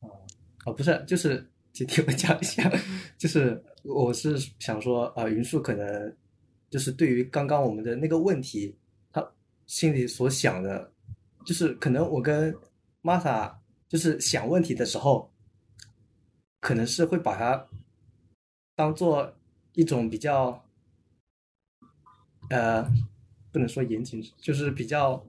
[0.00, 0.26] 哦，
[0.66, 2.70] 哦，不是，就是听我讲一下，
[3.18, 6.16] 就是我是想说，呃，云树可能
[6.68, 8.76] 就是对于刚刚我们的那个问题，
[9.12, 9.26] 他
[9.66, 10.92] 心里所想的，
[11.44, 12.54] 就是可能我跟
[13.02, 15.32] 玛莎就是想问题的时候，
[16.60, 17.66] 可能是会把它。
[18.76, 19.30] 当做
[19.74, 20.64] 一种比较，
[22.48, 22.82] 呃，
[23.52, 25.24] 不能说严谨，就是比较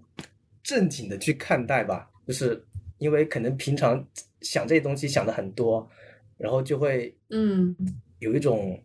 [0.63, 2.10] 正经的去看待吧。
[2.25, 2.63] 就是
[2.97, 4.07] 因为可能平常
[4.41, 5.89] 想这些东西想的很多，
[6.38, 7.75] 然后就会嗯
[8.19, 8.81] 有一种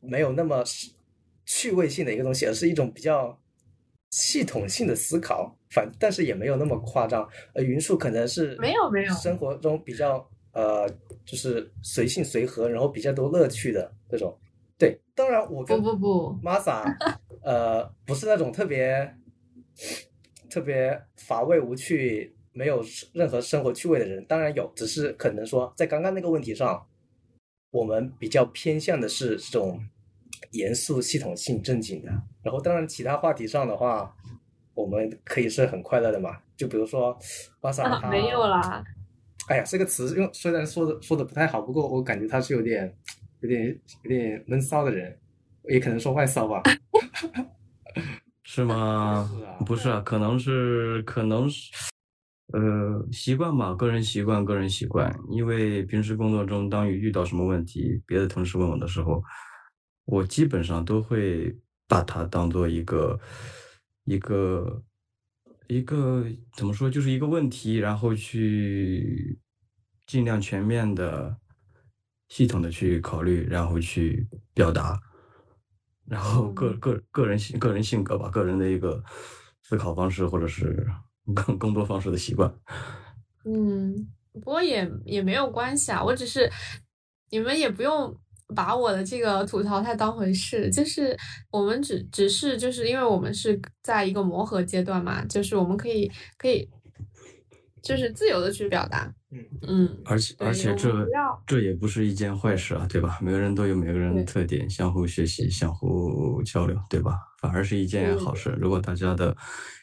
[0.00, 0.62] 没有那么
[1.44, 3.38] 趣味性的一个东西，而是一种比较
[4.10, 5.56] 系统性的思考。
[5.70, 7.28] 反但是也没有那么夸张。
[7.52, 10.28] 呃，云树可能是没有没有生活中比较。
[10.52, 10.88] 呃，
[11.24, 14.36] 就是随性随和，然后比较多乐趣的这种。
[14.78, 16.84] 对，当然我跟不不不，Masa，
[17.42, 19.12] 呃，不是那种特别
[20.48, 24.24] 特别乏味无趣、没有任何生活趣味的人。
[24.26, 26.86] 当然有，只是可能说在刚刚那个问题上，
[27.72, 29.80] 我们比较偏向的是这种
[30.52, 32.10] 严肃、系统性、正经的。
[32.42, 34.14] 然后，当然其他话题上的话，
[34.74, 36.38] 我们可以是很快乐的嘛。
[36.56, 37.18] 就比如说
[37.60, 38.84] ，Masa 他没有啦。
[39.48, 42.96] 哎呀，这个词用虽然说的说的不太好，不过我感觉它是有点
[43.40, 45.18] 有点有点闷骚的人，
[45.68, 46.62] 也可能说外骚吧。
[48.44, 49.28] 是吗？
[49.66, 51.70] 不是啊，可能是可能是
[52.52, 55.14] 呃习惯吧，个人习惯，个人习惯。
[55.30, 59.22] 因为平时工作中，当遇到什么问题，别的同事问我的时候，
[60.06, 63.18] 我基本上都会把它当做一个
[64.04, 64.82] 一个。
[65.70, 66.24] 一个
[66.56, 69.38] 怎么说，就是一个问题，然后去
[70.06, 71.36] 尽量全面的、
[72.28, 74.98] 系统的去考虑，然后去表达，
[76.06, 79.02] 然后个个个人性、个人性格吧，个人的一个
[79.62, 80.86] 思考方式，或者是
[81.34, 82.52] 更更多方式的习惯。
[83.44, 86.50] 嗯不过也也没有关系啊，我只是
[87.30, 88.14] 你们也不用
[88.54, 91.16] 把我的这个吐槽太当回事，就是
[91.50, 96.68] 我们只只是就是因为我们是在一个磨合阶段嘛，就是我们可以可以
[97.82, 101.06] 就是自由的去表达，嗯嗯，而且而且这
[101.46, 103.18] 这也不是一件坏事啊，对吧？
[103.20, 107.18] 每个人都有每个人的特点，相互学习，相互交流，对吧？
[107.40, 108.50] 反而是一件好事。
[108.60, 109.36] 如果大家的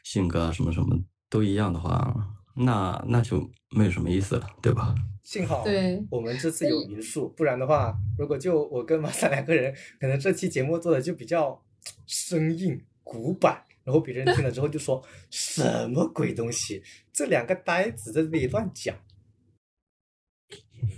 [0.04, 0.98] 性格啊什么什么
[1.30, 2.14] 都一样的话，
[2.56, 4.94] 那那就没有什么意思了，对吧？
[5.24, 11.60] 幸好对我们这次有民宿，不然的话，如果就我跟马萨两个人，可能这期节目做的就比较
[12.06, 18.94] 生硬、古板，然后别人听了之后就说什么鬼东西，这两个呆子在这里乱讲。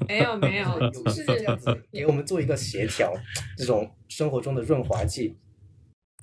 [0.08, 3.14] 没有没有， 有就是这样子给我们做一个协调，
[3.58, 5.38] 这种生活中的润滑剂，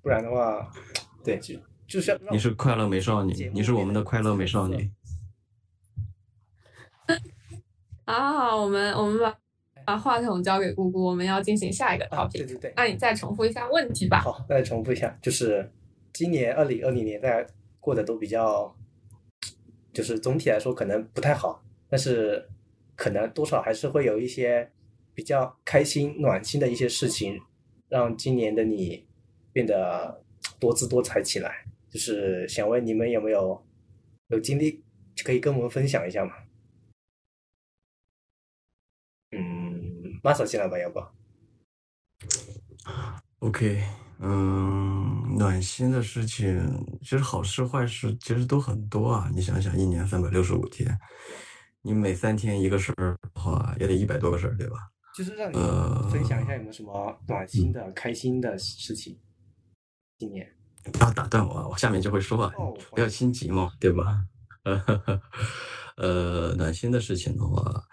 [0.02, 0.70] 不然的话，
[1.22, 1.54] 对，就
[1.86, 4.90] 就是要你是快乐美少女，你是我们的快乐美少女。
[8.06, 9.38] 好好好，我们我们把
[9.84, 12.32] 把话筒交给姑姑，我们要进行下一个啊，topic。
[12.32, 14.20] 对对对，那你再重复一下问题吧。
[14.20, 15.70] 好，再重复一下，就是
[16.14, 17.46] 今年二零二零年大家
[17.80, 18.74] 过得都比较，
[19.92, 22.48] 就是总体来说可能不太好，但是
[22.94, 24.72] 可能多少还是会有一些
[25.12, 27.38] 比较开心、暖心的一些事情，
[27.88, 29.06] 让今年的你
[29.52, 30.24] 变得
[30.60, 31.66] 多姿多彩起来。
[31.90, 33.64] 就是想问你们有没有
[34.28, 34.82] 有经历
[35.24, 36.32] 可以跟我们分享一下吗？
[39.30, 41.00] 嗯，马上进来吧，要不
[43.40, 43.82] ？OK，
[44.26, 49.30] 嗯，暖心的事情，其实好事坏事其实都很多啊。
[49.34, 50.98] 你想想，一年三百六十五天，
[51.82, 54.78] 你每三天一个事儿的话，也得一百多个事儿，对吧？
[55.14, 59.18] 就是让你呃分享一下有没有什么暖心的、开心的事情。
[60.18, 60.50] 今年
[60.90, 64.24] 不要打断我啊，我下面就会说啊，哦，不要心急嘛，对吧？
[65.98, 67.84] 呃，暖心的事情的话，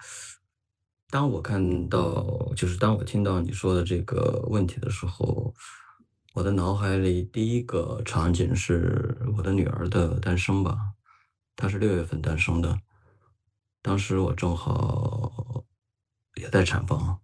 [1.10, 5.54] 当我看到，就是当我听到你说的这个问题的时候，
[6.34, 10.94] 我的脑海里第一个场景是我的女儿的诞生吧，
[11.58, 12.80] 她是六月份诞生的，
[13.82, 15.66] 当时我正好
[16.36, 17.20] 也在产房，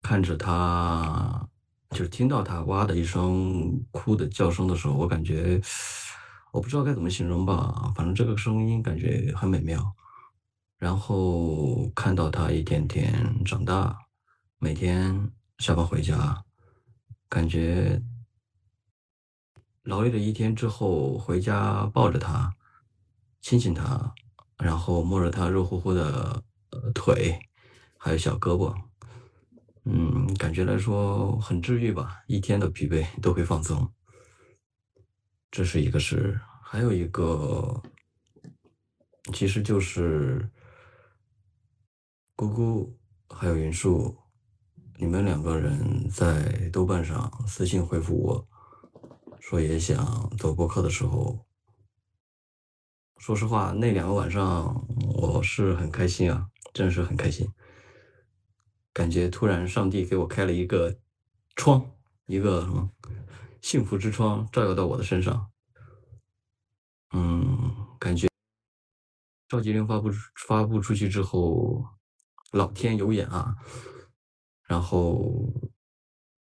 [0.00, 1.48] 看着她，
[1.90, 5.60] 就是听到她哇的一声哭的叫声的时候，我感觉
[6.52, 9.92] 我不知道该怎么形容吧，反正这个声音感觉很美妙。
[10.78, 13.98] 然后看到她一点点长大，
[14.58, 16.44] 每天下班回家，
[17.28, 18.00] 感觉
[19.82, 22.54] 劳累了一天之后回家抱着他，
[23.40, 24.14] 亲亲他，
[24.58, 26.42] 然后摸着他热乎乎的
[26.94, 27.38] 腿，
[27.96, 28.74] 还有小胳膊，
[29.84, 33.92] 嗯，感觉来说很治愈吧，一天的疲惫都会放松。
[35.50, 37.82] 这是一个事，还有一个，
[39.32, 40.50] 其实就是
[42.34, 42.98] 姑姑
[43.30, 44.16] 还有云树，
[44.98, 48.48] 你们两个人在豆瓣上私信回复我，
[49.40, 51.38] 说也想做播客的时候，
[53.18, 57.46] 说实话，那两个晚上我是很开心啊，真是很开心，
[58.94, 60.96] 感觉突然上帝给我开了一个
[61.56, 61.90] 窗，
[62.24, 62.90] 一个什么
[63.60, 65.50] 幸福之窗照耀到我的身上，
[67.12, 68.26] 嗯，感觉
[69.46, 70.10] 召集令发布
[70.48, 71.84] 发布出去之后，
[72.52, 73.54] 老天有眼啊，
[74.66, 75.52] 然后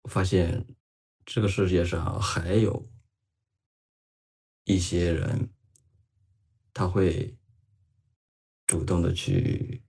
[0.08, 0.66] 发现
[1.24, 2.90] 这个世界上还有
[4.64, 5.50] 一些人，
[6.72, 7.36] 他会
[8.66, 9.82] 主动的去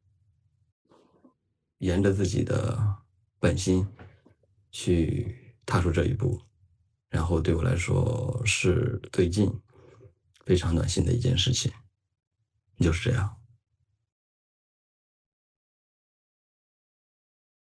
[1.80, 3.04] 沿着自己的
[3.39, 3.88] 本心
[4.72, 6.42] 去踏出这一步，
[7.10, 9.52] 然后对我来说是最近
[10.46, 11.72] 非常暖心的一件事情，
[12.78, 13.38] 就是这样。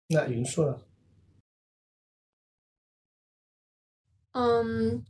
[0.08, 0.78] 那云硕呢？
[4.32, 5.04] 嗯，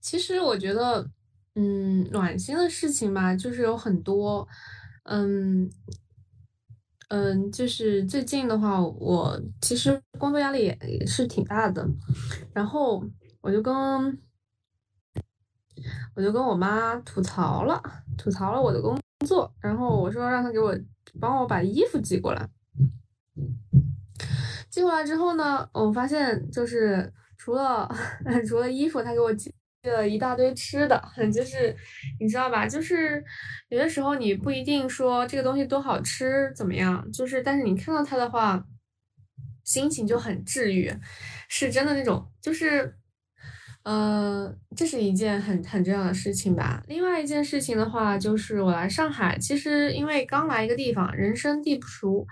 [0.00, 1.10] 其实我觉得，
[1.54, 4.46] 嗯，暖心的事情吧，就是有很多，
[5.04, 5.68] 嗯，
[7.08, 11.86] 嗯，就是最近的话，我其实工作压力也也是挺大的，
[12.54, 13.04] 然后
[13.42, 13.74] 我就跟
[16.14, 17.82] 我就跟我妈吐槽了，
[18.16, 20.74] 吐槽了我的工作，然后我说让她给我
[21.20, 22.48] 帮我把衣服寄过来。
[24.78, 27.88] 寄过来之后呢，我发现就是除了
[28.46, 29.52] 除了衣服，他给我寄
[29.82, 31.02] 了一大堆吃的，
[31.34, 31.74] 就是
[32.20, 32.64] 你知道吧？
[32.64, 33.24] 就是
[33.70, 38.64] 有的时候你不一定说这个东西多好吃怎么样，就是但是你看到它的话，
[39.64, 40.94] 心情就很治愈，
[41.48, 42.94] 是真的那种就是。
[43.90, 46.82] 嗯，这是一件很很重要的事情吧。
[46.88, 52.26] 另外一件事情的话，就是我来上海，其实因为刚来一个地方，人生地不熟。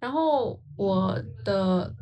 [0.00, 1.94] 然后我的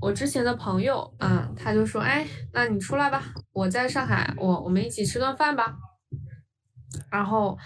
[0.00, 5.76] 我之前的朋友，嗯，他就说，哎，那你出来吧，我在上海，我我们一起吃顿饭吧。
[7.10, 7.58] 然后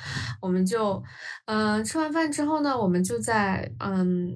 [0.43, 1.01] 我们就，
[1.45, 4.34] 嗯，吃完饭之后呢，我们就在，嗯，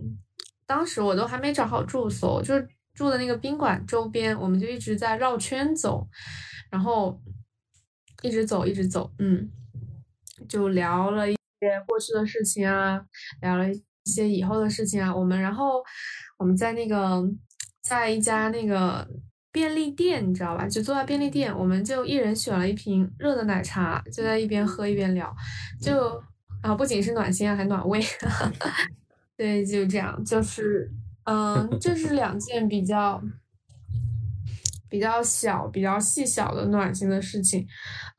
[0.69, 2.55] 当时我都还没找好住所，就。
[2.95, 6.09] 住的那个宾馆周边，我们就一直在绕圈走，
[6.71, 7.21] 然后
[8.23, 9.51] 一直走，一直走，嗯，
[10.49, 13.05] 就聊了一些过去的事情啊，
[13.41, 15.13] 聊了一些以后的事情啊。
[15.15, 15.83] 我们然后
[16.39, 17.21] 我们在那个
[17.83, 19.07] 在一家那个
[19.51, 20.69] 便利店，你知道吧？
[20.69, 25.35] 就坐在便利店，我们就一人选了一瓶热的奶茶，就在一边喝一边聊，
[25.81, 26.23] 就
[26.63, 28.01] 啊，不仅是暖心啊，还暖胃。
[29.37, 30.89] 对，就这样，就是。
[31.25, 33.23] 嗯，这是两件比较
[34.89, 37.67] 比较小、比较细小的暖心的事情。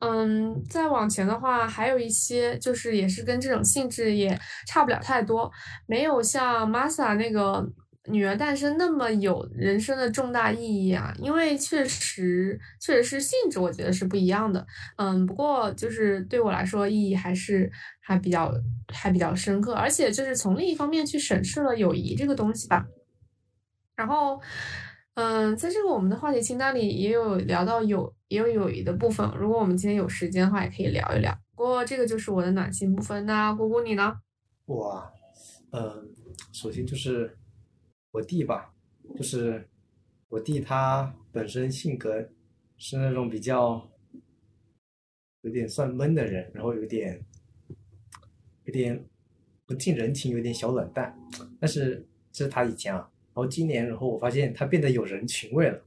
[0.00, 5.50] 嗯，再往前的话，还有一些就是也是跟这种性质也差不了太多，
[5.86, 7.66] 没有像 Masa 那个
[8.08, 11.14] 女儿诞生那么有人生的重大意义啊。
[11.18, 14.66] 因为确实确实是性质，我觉得是不一样的。
[14.96, 18.52] 嗯，不过就是对我来说，意义还是还比较
[18.88, 22.86] 还比较深刻，而且就是从另一方面去审视了友谊这个东西吧。
[23.96, 24.40] 然后，
[25.14, 29.26] 嗯，在这个我们的话题清单里也有聊到友，也有友谊的部分。
[29.38, 31.34] 如果我们今天有时间的话，也可以聊一聊。
[31.54, 33.24] 不过这个就是我的暖心部分。
[33.24, 34.14] 那姑姑你呢？
[34.66, 35.02] 我，
[35.72, 36.10] 嗯，
[36.52, 37.34] 首先就是
[38.16, 38.74] 我弟吧，
[39.14, 39.68] 就是
[40.30, 42.26] 我弟他本身性格
[42.78, 43.86] 是那种比较
[45.42, 47.22] 有点算闷的人，然后有点
[48.64, 49.04] 有点
[49.66, 51.14] 不近人情，有点小冷淡。
[51.60, 53.10] 但是这是他以前啊。
[53.34, 55.78] 然后今年，然后我发现他变得有人情味了。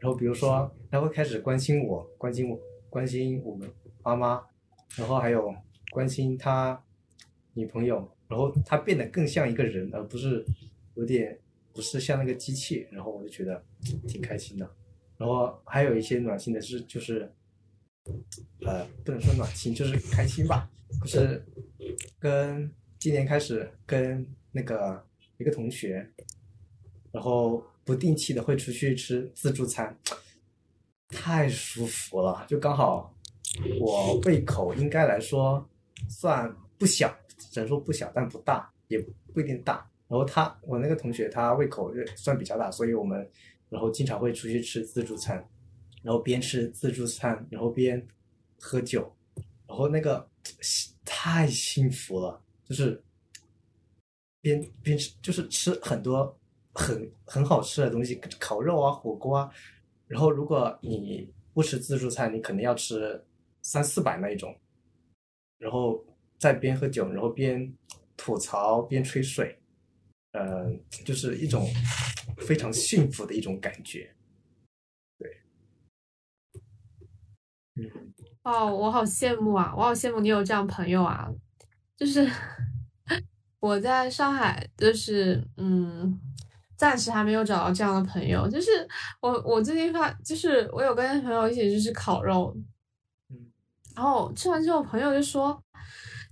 [0.00, 3.68] 然后比如说，他会开始关心我，关心我，关心我们
[4.04, 4.40] 妈妈，
[4.94, 5.52] 然后还有
[5.90, 6.80] 关心他
[7.54, 8.08] 女朋友。
[8.28, 10.46] 然后他变得更像一个人，而不是
[10.94, 11.36] 有点
[11.76, 12.88] 不是像那个机器。
[12.90, 13.62] 然后我就觉得
[14.08, 14.68] 挺开心的。
[15.16, 17.32] 然后还有一些暖心的事，就是
[18.62, 20.68] 呃，不能说暖心，就是开心吧。
[21.02, 21.46] 就是
[22.18, 22.68] 跟
[22.98, 25.06] 今年开始跟那个
[25.38, 26.10] 一个同学。
[27.12, 29.96] 然后不定期的会出去吃自助餐，
[31.08, 32.44] 太舒服了。
[32.46, 33.16] 就刚好
[33.80, 35.66] 我胃口应该来说
[36.10, 39.02] 算不小，只能说不小，但不大，也
[39.32, 39.90] 不一定大。
[40.08, 43.28] 然后他，我那个同学他胃口算比较大，所以我们
[43.68, 45.36] 然后经常会出去吃自助餐，
[46.02, 48.06] 然后边吃自助餐，然后边
[48.60, 49.14] 喝酒，
[49.66, 50.28] 然后那个
[51.04, 53.02] 太幸福了，就是
[54.40, 56.38] 边边吃就是吃很多。
[56.78, 59.50] 很很好吃的东西，烤肉啊，火锅啊。
[60.06, 63.24] 然后如果你不吃自助餐，你肯定要吃
[63.62, 64.54] 三四百那一种。
[65.56, 66.04] 然后
[66.38, 67.74] 在边喝酒，然后边
[68.14, 69.58] 吐槽边吹水，
[70.36, 71.66] 嗯，就是一种
[72.38, 74.14] 非常幸福的一种感觉。
[75.18, 75.40] 对，
[77.76, 78.12] 嗯。
[78.42, 79.74] 哦，我好羡慕啊！
[79.76, 81.28] 我好羡慕你有这样朋友啊！
[81.96, 82.30] 就是
[83.60, 86.20] 我在上海，就是嗯。
[86.76, 88.68] 暂时还没有找到这样的朋友，就是
[89.20, 92.54] 我，我最近发，就是我有跟朋友一起去吃烤肉，
[93.30, 93.50] 嗯，
[93.94, 95.58] 然后吃完之后，朋友就说：“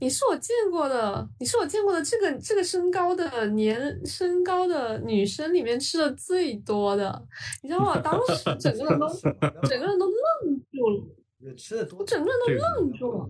[0.01, 7.27] 你是我见过的，你是我见过的这个这个身高的年身高的女生里面吃的最多的。”
[7.63, 7.99] 你知道吗？
[8.01, 9.09] 当时 整个人都
[9.69, 13.29] 整个人都愣住了， 吃的多，我整个人都愣住了。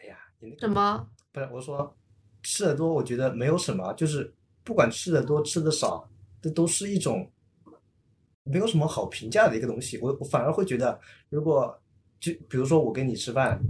[0.00, 1.06] 哎呀，你那什么？
[1.32, 1.96] 不是我说
[2.42, 4.32] 吃的多，我觉得没有什么，就是。
[4.64, 6.08] 不管吃的多吃的少，
[6.40, 7.28] 这都是一种
[8.44, 9.98] 没有什么好评价的一个东西。
[9.98, 10.96] 我我反而会觉得，
[11.30, 11.76] 如果
[12.20, 13.60] 就比如说我跟你吃饭，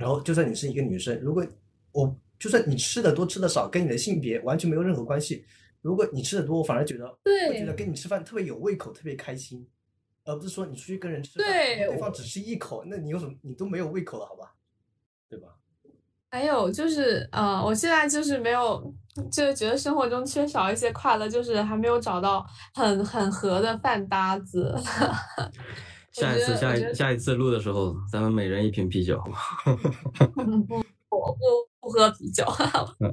[0.00, 1.46] 然后就算你是一个女生，如果
[1.92, 5.44] 我就算你吃的多吃的少，跟你的性别完全没有任何关系。
[5.82, 9.68] 如果你吃的多，我反而觉得我觉得跟你吃饭特别有胃口，特别开心，
[10.24, 14.54] 而不是说你出去跟人吃饭，对方只吃一口，那你有什么你都没有胃口了，好吧？
[15.28, 15.48] 对吧？
[16.30, 18.94] 还有就是，呃，我现在就是没有，
[19.30, 24.74] 就是觉得生活中缺少一些快乐，就是还没有找到很很合的饭搭子。
[26.12, 29.38] 下一次，下一下一次录的时候，咱们每人一瓶啤酒， 好吗？
[30.34, 30.78] 不不不
[31.80, 32.44] 不喝啤酒，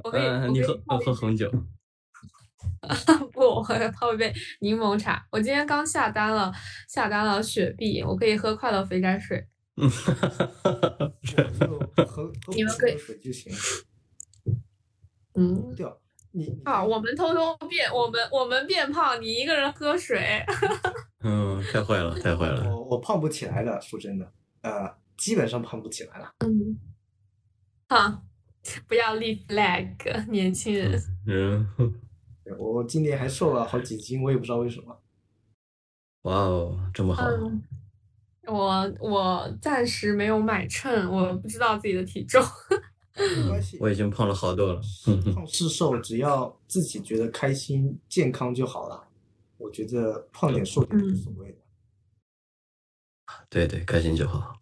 [0.04, 1.50] 我可以，你喝喝红酒。
[3.32, 5.26] 不，我泡一杯柠檬茶。
[5.30, 6.52] 我今天刚下单了，
[6.88, 9.46] 下单了雪碧，我可以喝快乐肥宅水。
[9.76, 12.04] 嗯，哈哈哈哈哈！
[12.04, 13.52] 喝你们可以水就行。
[15.34, 15.86] 嗯，对
[16.32, 20.44] 你啊，我们偷偷变，我们我们变胖，你一个人喝水。
[21.24, 22.68] 嗯，太坏了，太坏了。
[22.68, 26.32] 我我胖不起来了，说真的，呃，基本上胖不起来了。
[26.40, 26.78] 嗯，
[27.88, 28.22] 好，
[28.86, 31.00] 不要立 flag，年轻人。
[31.26, 31.66] 嗯，
[32.44, 35.00] 对我今年还瘦了好几斤，我也不知道为什么。
[36.22, 37.24] 哇哦，这么好。
[37.24, 37.62] 嗯，
[38.46, 42.42] 我我暂时没有买秤，我不知道自己的体重。
[43.18, 44.80] 没关系，我已经胖了好多了。
[45.34, 49.08] 胖是瘦，只要自己觉得开心、健康就好了。
[49.56, 51.58] 我觉得胖点瘦点无所谓的。
[53.50, 54.58] 对对，开心就好。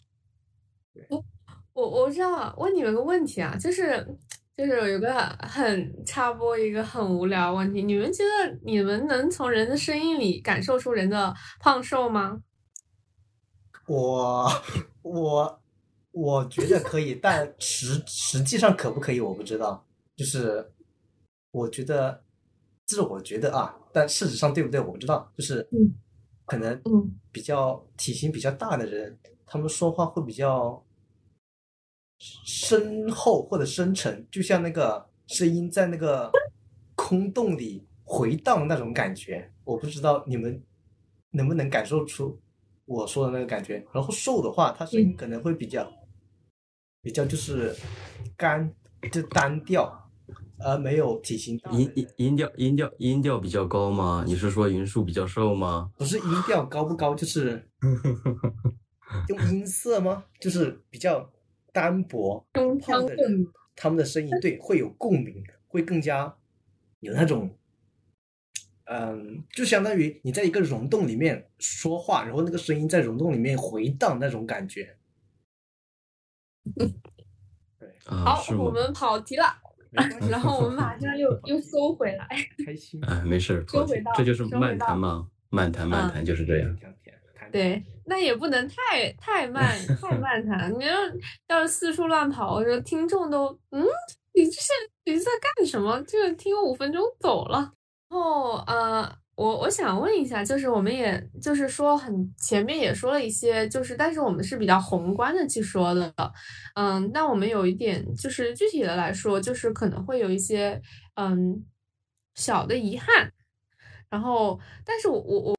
[1.73, 4.17] 我我知道，问你们个问题啊，就是
[4.57, 12.41] 就是有个很插播一个很无聊问题，你们觉得你们能从人的声音里感受出人的胖瘦吗？
[13.87, 14.51] 我
[15.03, 15.61] 我
[16.19, 19.87] 我觉得可以，但实实际上可不可以我不知道。
[20.17, 20.67] 就是
[21.51, 22.25] 我觉得，
[22.87, 25.31] 这是我觉得啊，但事实上对不对我不知道。
[25.37, 25.93] 就是嗯
[26.47, 30.83] 可能嗯比较体型比较大的人，他们说话会比较
[32.19, 36.31] 深厚或者深沉，就像那个声音在那个
[36.97, 39.53] 空洞里回荡那种感觉。
[39.65, 40.65] 我不知道你们
[41.33, 42.41] 能不能感受出
[42.87, 43.87] 我说的那个感觉。
[43.93, 45.87] 然后瘦的话，他声音可能会比较
[47.07, 47.73] 比较就是
[48.37, 48.69] 干，
[49.13, 50.11] 就单调，
[50.59, 54.25] 而没有体型大音音音调音调音调比较高吗？
[54.27, 55.89] 你是说云树比较瘦吗？
[55.97, 57.71] 不是音调高不高，就是
[59.29, 60.25] 用音色吗？
[60.41, 61.31] 就是比较
[61.73, 63.47] 单薄，中胖的人，
[63.77, 66.37] 他们的声音对会有共鸣，会更加
[66.99, 67.57] 有那种，
[68.87, 74.96] 嗯，就相当于你在一个溶洞里面说话，然后那个声音在溶洞里面回荡那种感觉。
[78.07, 78.55] 啊，好？
[78.57, 79.45] 我们跑题了，
[80.31, 82.29] 然后我们马上又 又收回来。
[82.65, 86.77] 开心， 哎，没事儿，收回到这就是收回到漫谈嘛，漫谈漫嗯谈就是这样。
[87.53, 89.65] 对，那也不能太太慢
[90.01, 90.73] 太漫谈。
[90.79, 90.95] 你要
[91.49, 93.83] 要是四处乱跑，我说听众都嗯，
[94.35, 94.73] 你这是
[95.05, 96.03] 你在干什么？
[96.03, 97.73] 就听五分钟走了。
[98.09, 106.13] 然后呃，我我想问一下，就是我们也就是说很前面也说了一些，就是但是我们是比较宏观的去说的，
[106.75, 110.81] 嗯，那我们有一点就是具体的来说，就是可能会有一些
[111.17, 111.63] 嗯
[112.35, 113.31] 小的遗憾。
[114.09, 115.57] 然后，但是我我我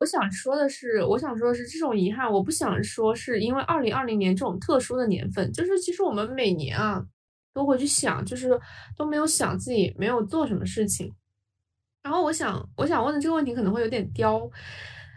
[0.00, 7.00] 我想说的是，我想说的是，这种遗憾，我不想说是因为二零二零年这种特殊的年份，就是其实我们每年啊
[7.54, 8.58] 都会去想，就是
[8.96, 11.14] 都没有想自己没有做什么事情。
[12.02, 14.50] 然后我想，我想问的这个问题可能会有点刁，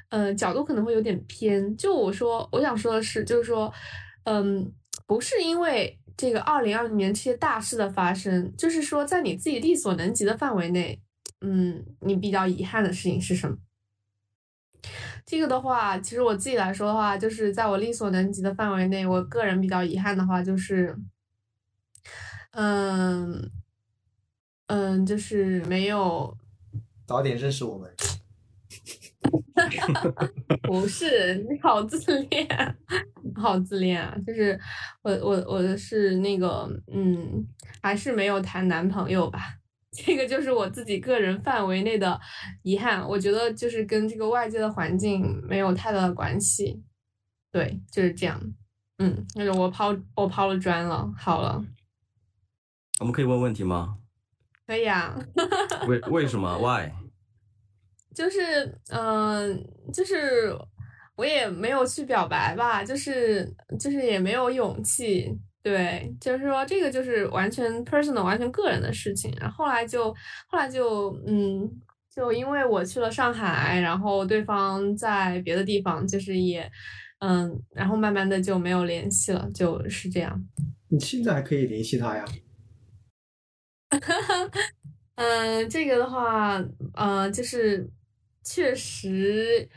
[0.09, 1.75] 呃，角度可能会有点偏。
[1.77, 3.73] 就我说，我想说的是，就是说，
[4.25, 4.71] 嗯，
[5.07, 11.01] 不是因为这个二零二零年这些大事的发生，就是说在你自己力所能及的范围内，
[11.41, 13.57] 嗯，你比较遗憾的事情是什么？
[15.25, 20.93] 这个的话，其实我自己来说的话，就是在我力所能及的范围内，我个人比较遗憾的话，就是，
[22.51, 23.49] 嗯
[24.67, 26.38] 嗯，就是没有，
[27.05, 27.93] 早点认识我们。
[30.63, 32.47] 不是你好自恋，
[33.35, 34.17] 好自恋啊！
[34.25, 34.59] 就是
[35.01, 37.47] 我我我是那个嗯，
[37.81, 39.55] 还是没有谈男朋友吧。
[39.91, 42.19] 这个就是我自己个人范围内的
[42.63, 46.83] 遗憾，我觉得就是跟这个外界的环境没有太大的关系。
[47.51, 48.41] 对，就是这样。
[48.97, 51.63] 嗯，那个我抛我抛了砖了，好了，
[52.99, 53.99] 我们可以问问题吗？
[54.66, 55.18] 可以啊。
[55.88, 56.91] 为为什么？Why？
[58.16, 59.57] 就是嗯、呃
[59.91, 60.55] 就是
[61.16, 65.32] 我也没有去表白吧，就是就是也没有勇气。
[65.61, 69.34] 对，就是说这个就是完全 personal、完全个人的事情。
[69.39, 70.14] 然后后来就
[70.47, 71.70] 后来就嗯，
[72.14, 76.70] 就因为我去了上海，然后对方在别的地方，就是也
[77.20, 80.43] 嗯，然后慢慢的就没有联系了，就是这样。
[80.89, 82.26] 你现在还可以联系他呀？
[85.15, 86.61] 嗯， 这个的话，
[86.95, 87.89] 嗯，就是
[88.43, 89.67] 确实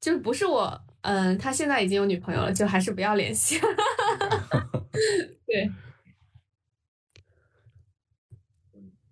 [0.00, 3.58] 就不是我，嗯，他现在已经有女朋友了，就还是不要联系。
[5.46, 5.70] 对，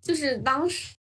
[0.01, 0.95] 就是当时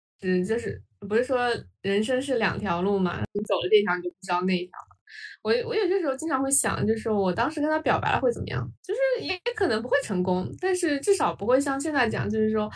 [0.47, 1.39] 就是不是说
[1.83, 4.96] 人生是两条路嘛，你走了这条你就不知道那条了。
[5.43, 8.71] 我我有些时候经常会想，就是我当时跟他表白了会怎么样？
[8.83, 12.71] 就是也可能不会成功，但是至少不会像现在讲，就是说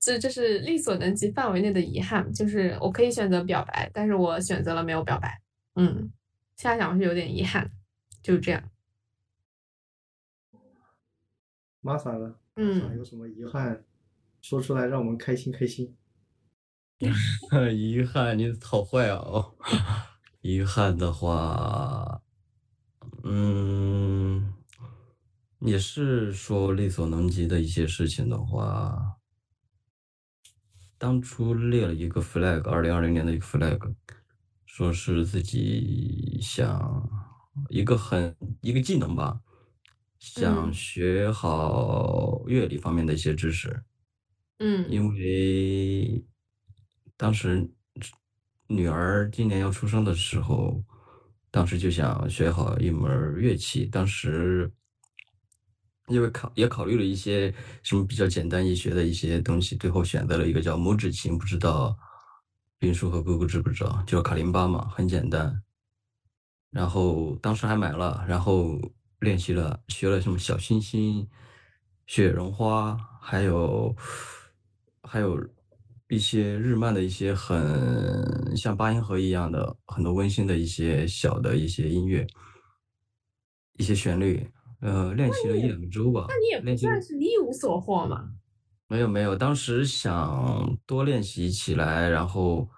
[0.00, 5.40] 这这是力所能及范围内的遗憾，就是我可以选择表白，但是我选择了没有表白。
[5.74, 6.10] 嗯，
[6.56, 7.70] 现在想是有点遗憾，
[8.22, 8.62] 就是这样。
[11.80, 12.40] 麻烦了？
[12.56, 13.84] 嗯有什么遗憾？
[14.42, 15.96] 说出来让我们开心开心。
[17.74, 19.16] 遗憾，你好坏啊！
[19.16, 19.54] 哦，
[20.46, 22.22] 遗憾的话，
[23.24, 24.54] 嗯，
[25.58, 29.16] 也是说力所能及的一些事情的话，
[30.96, 33.94] 当初列了一个 flag，二零二零年的一个 flag，
[34.64, 37.10] 说是自己想
[37.68, 39.40] 一个很一个技能吧，
[40.20, 43.82] 想嗯学好乐理方面的一些知识。
[44.60, 46.24] 嗯因为
[47.16, 47.68] 当时
[48.68, 50.82] 女儿今年要出生的时候，
[51.50, 53.86] 当时就想学好一门乐器。
[53.86, 54.70] 当时
[56.08, 57.52] 因为考也考虑了一些
[57.82, 61.96] 什么比较简单易学的一些东西，最后选择了一个叫拇指琴，不知道
[62.80, 64.02] 云叔和姑姑知不知道？
[64.06, 65.62] 就是卡林巴嘛，很简单。
[66.70, 68.78] 然后当时还买了，然后
[69.20, 71.26] 练习了，学了什么小星星、
[72.06, 73.96] 雪绒花，还有
[75.02, 75.36] 还有
[76.08, 82.26] 一些日漫的一些很像八音盒一样的很多温馨的一些小的一些音乐，
[83.78, 84.48] 一些旋律，
[84.80, 86.26] 呃，练习了一两周吧。
[86.28, 88.30] 那你也算是一无所获嘛。
[88.88, 92.68] 没有没有，当时想多练习起来，然后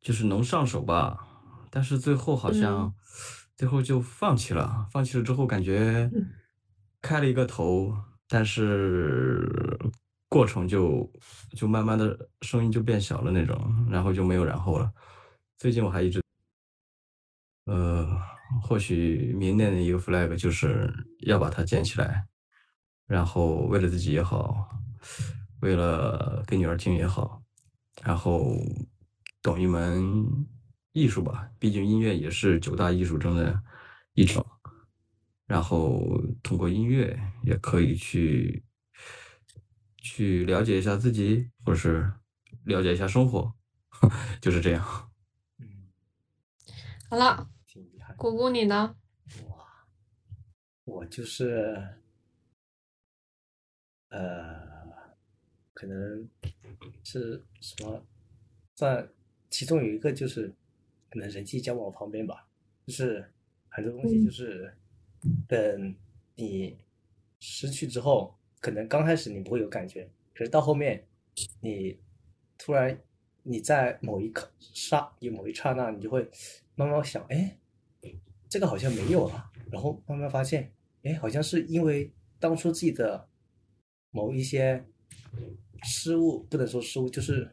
[0.00, 1.26] 就是能上手吧，
[1.70, 2.94] 但是最后好像、嗯
[3.54, 4.88] 最后就放弃了。
[4.90, 6.10] 放弃了之后，感觉
[7.00, 7.94] 开了一个头，
[8.26, 9.78] 但是
[10.32, 11.06] 过程就
[11.54, 14.90] 就慢慢的声音就变小了那种，然后就没有然后了。
[15.58, 16.22] 最近我还一直，
[17.66, 18.08] 呃，
[18.62, 20.90] 或许明年的一个 flag 就是
[21.26, 22.26] 要把它捡起来。
[23.06, 24.70] 然后为了自己也好，
[25.60, 27.42] 为了给女儿听也好，
[28.02, 28.56] 然后
[29.42, 30.26] 懂一门
[30.92, 33.62] 艺术吧，毕竟音乐也是九大艺术中的
[34.14, 34.42] 一种。
[35.46, 36.02] 然后
[36.42, 38.64] 通过音乐也可以去
[40.02, 42.12] 去了解一下自己，或者是
[42.64, 43.54] 了解一下生活，
[44.42, 45.10] 就是这样。
[45.58, 45.88] 嗯，
[47.08, 47.48] 好了。
[48.16, 48.94] 姑姑你呢？
[49.48, 49.66] 我，
[50.84, 51.76] 我就是，
[54.10, 54.60] 呃，
[55.72, 56.28] 可能
[57.02, 58.06] 是什么，
[58.74, 59.08] 在
[59.50, 60.54] 其中有一个就是，
[61.10, 62.46] 可能人际交往方面吧，
[62.86, 63.32] 就是
[63.70, 64.76] 很多东西就是，
[65.48, 65.96] 等
[66.36, 66.78] 你
[67.40, 71.06] 失去之后，可能刚开始你不会有感觉，可是到后面，
[71.60, 71.98] 你
[72.56, 72.98] 突然
[73.42, 76.26] 你在某一刻刹某一刹那，你就会
[76.74, 77.58] 慢慢想，哎。
[78.48, 80.70] 这个好像没有了，然后慢慢发现，
[81.04, 83.26] 哎，好像是因为当初自己的
[84.10, 84.84] 某一些
[85.84, 87.50] 失误，不能说失误，就是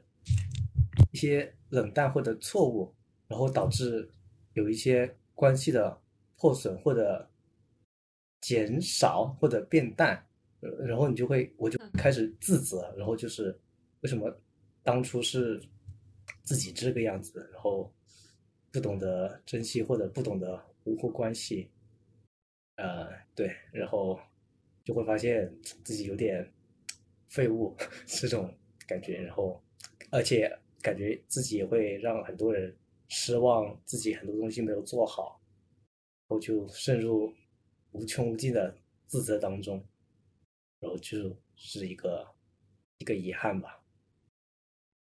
[1.14, 2.94] 一些冷淡或者错误，
[3.30, 4.12] 然后导致
[4.52, 6.02] 有一些关系的
[6.36, 7.32] 破损或者
[8.42, 10.28] 减少或者变淡，
[10.88, 13.58] 然后你就会，我就开始自责，然后就是
[14.02, 14.30] 为什么
[14.84, 15.62] 当初是
[16.44, 17.94] 自己这个样子，然后
[18.72, 21.70] 不懂得珍惜或者不懂得维护关系，
[22.76, 24.20] 呃，对，然后
[24.84, 25.54] 就会发现
[25.84, 26.52] 自己有点
[27.28, 28.54] 废物 这种
[28.88, 29.64] 感觉，然后
[30.12, 30.52] 而且
[30.82, 32.76] 感觉自己也会让很多人
[33.08, 35.42] 失望，自己很多东西没有做好，
[36.28, 37.34] 然后就陷入
[37.92, 38.76] 无穷无尽的
[39.08, 39.84] 自责当中，
[40.80, 42.28] 然后就是一个
[42.98, 43.79] 一个遗憾吧。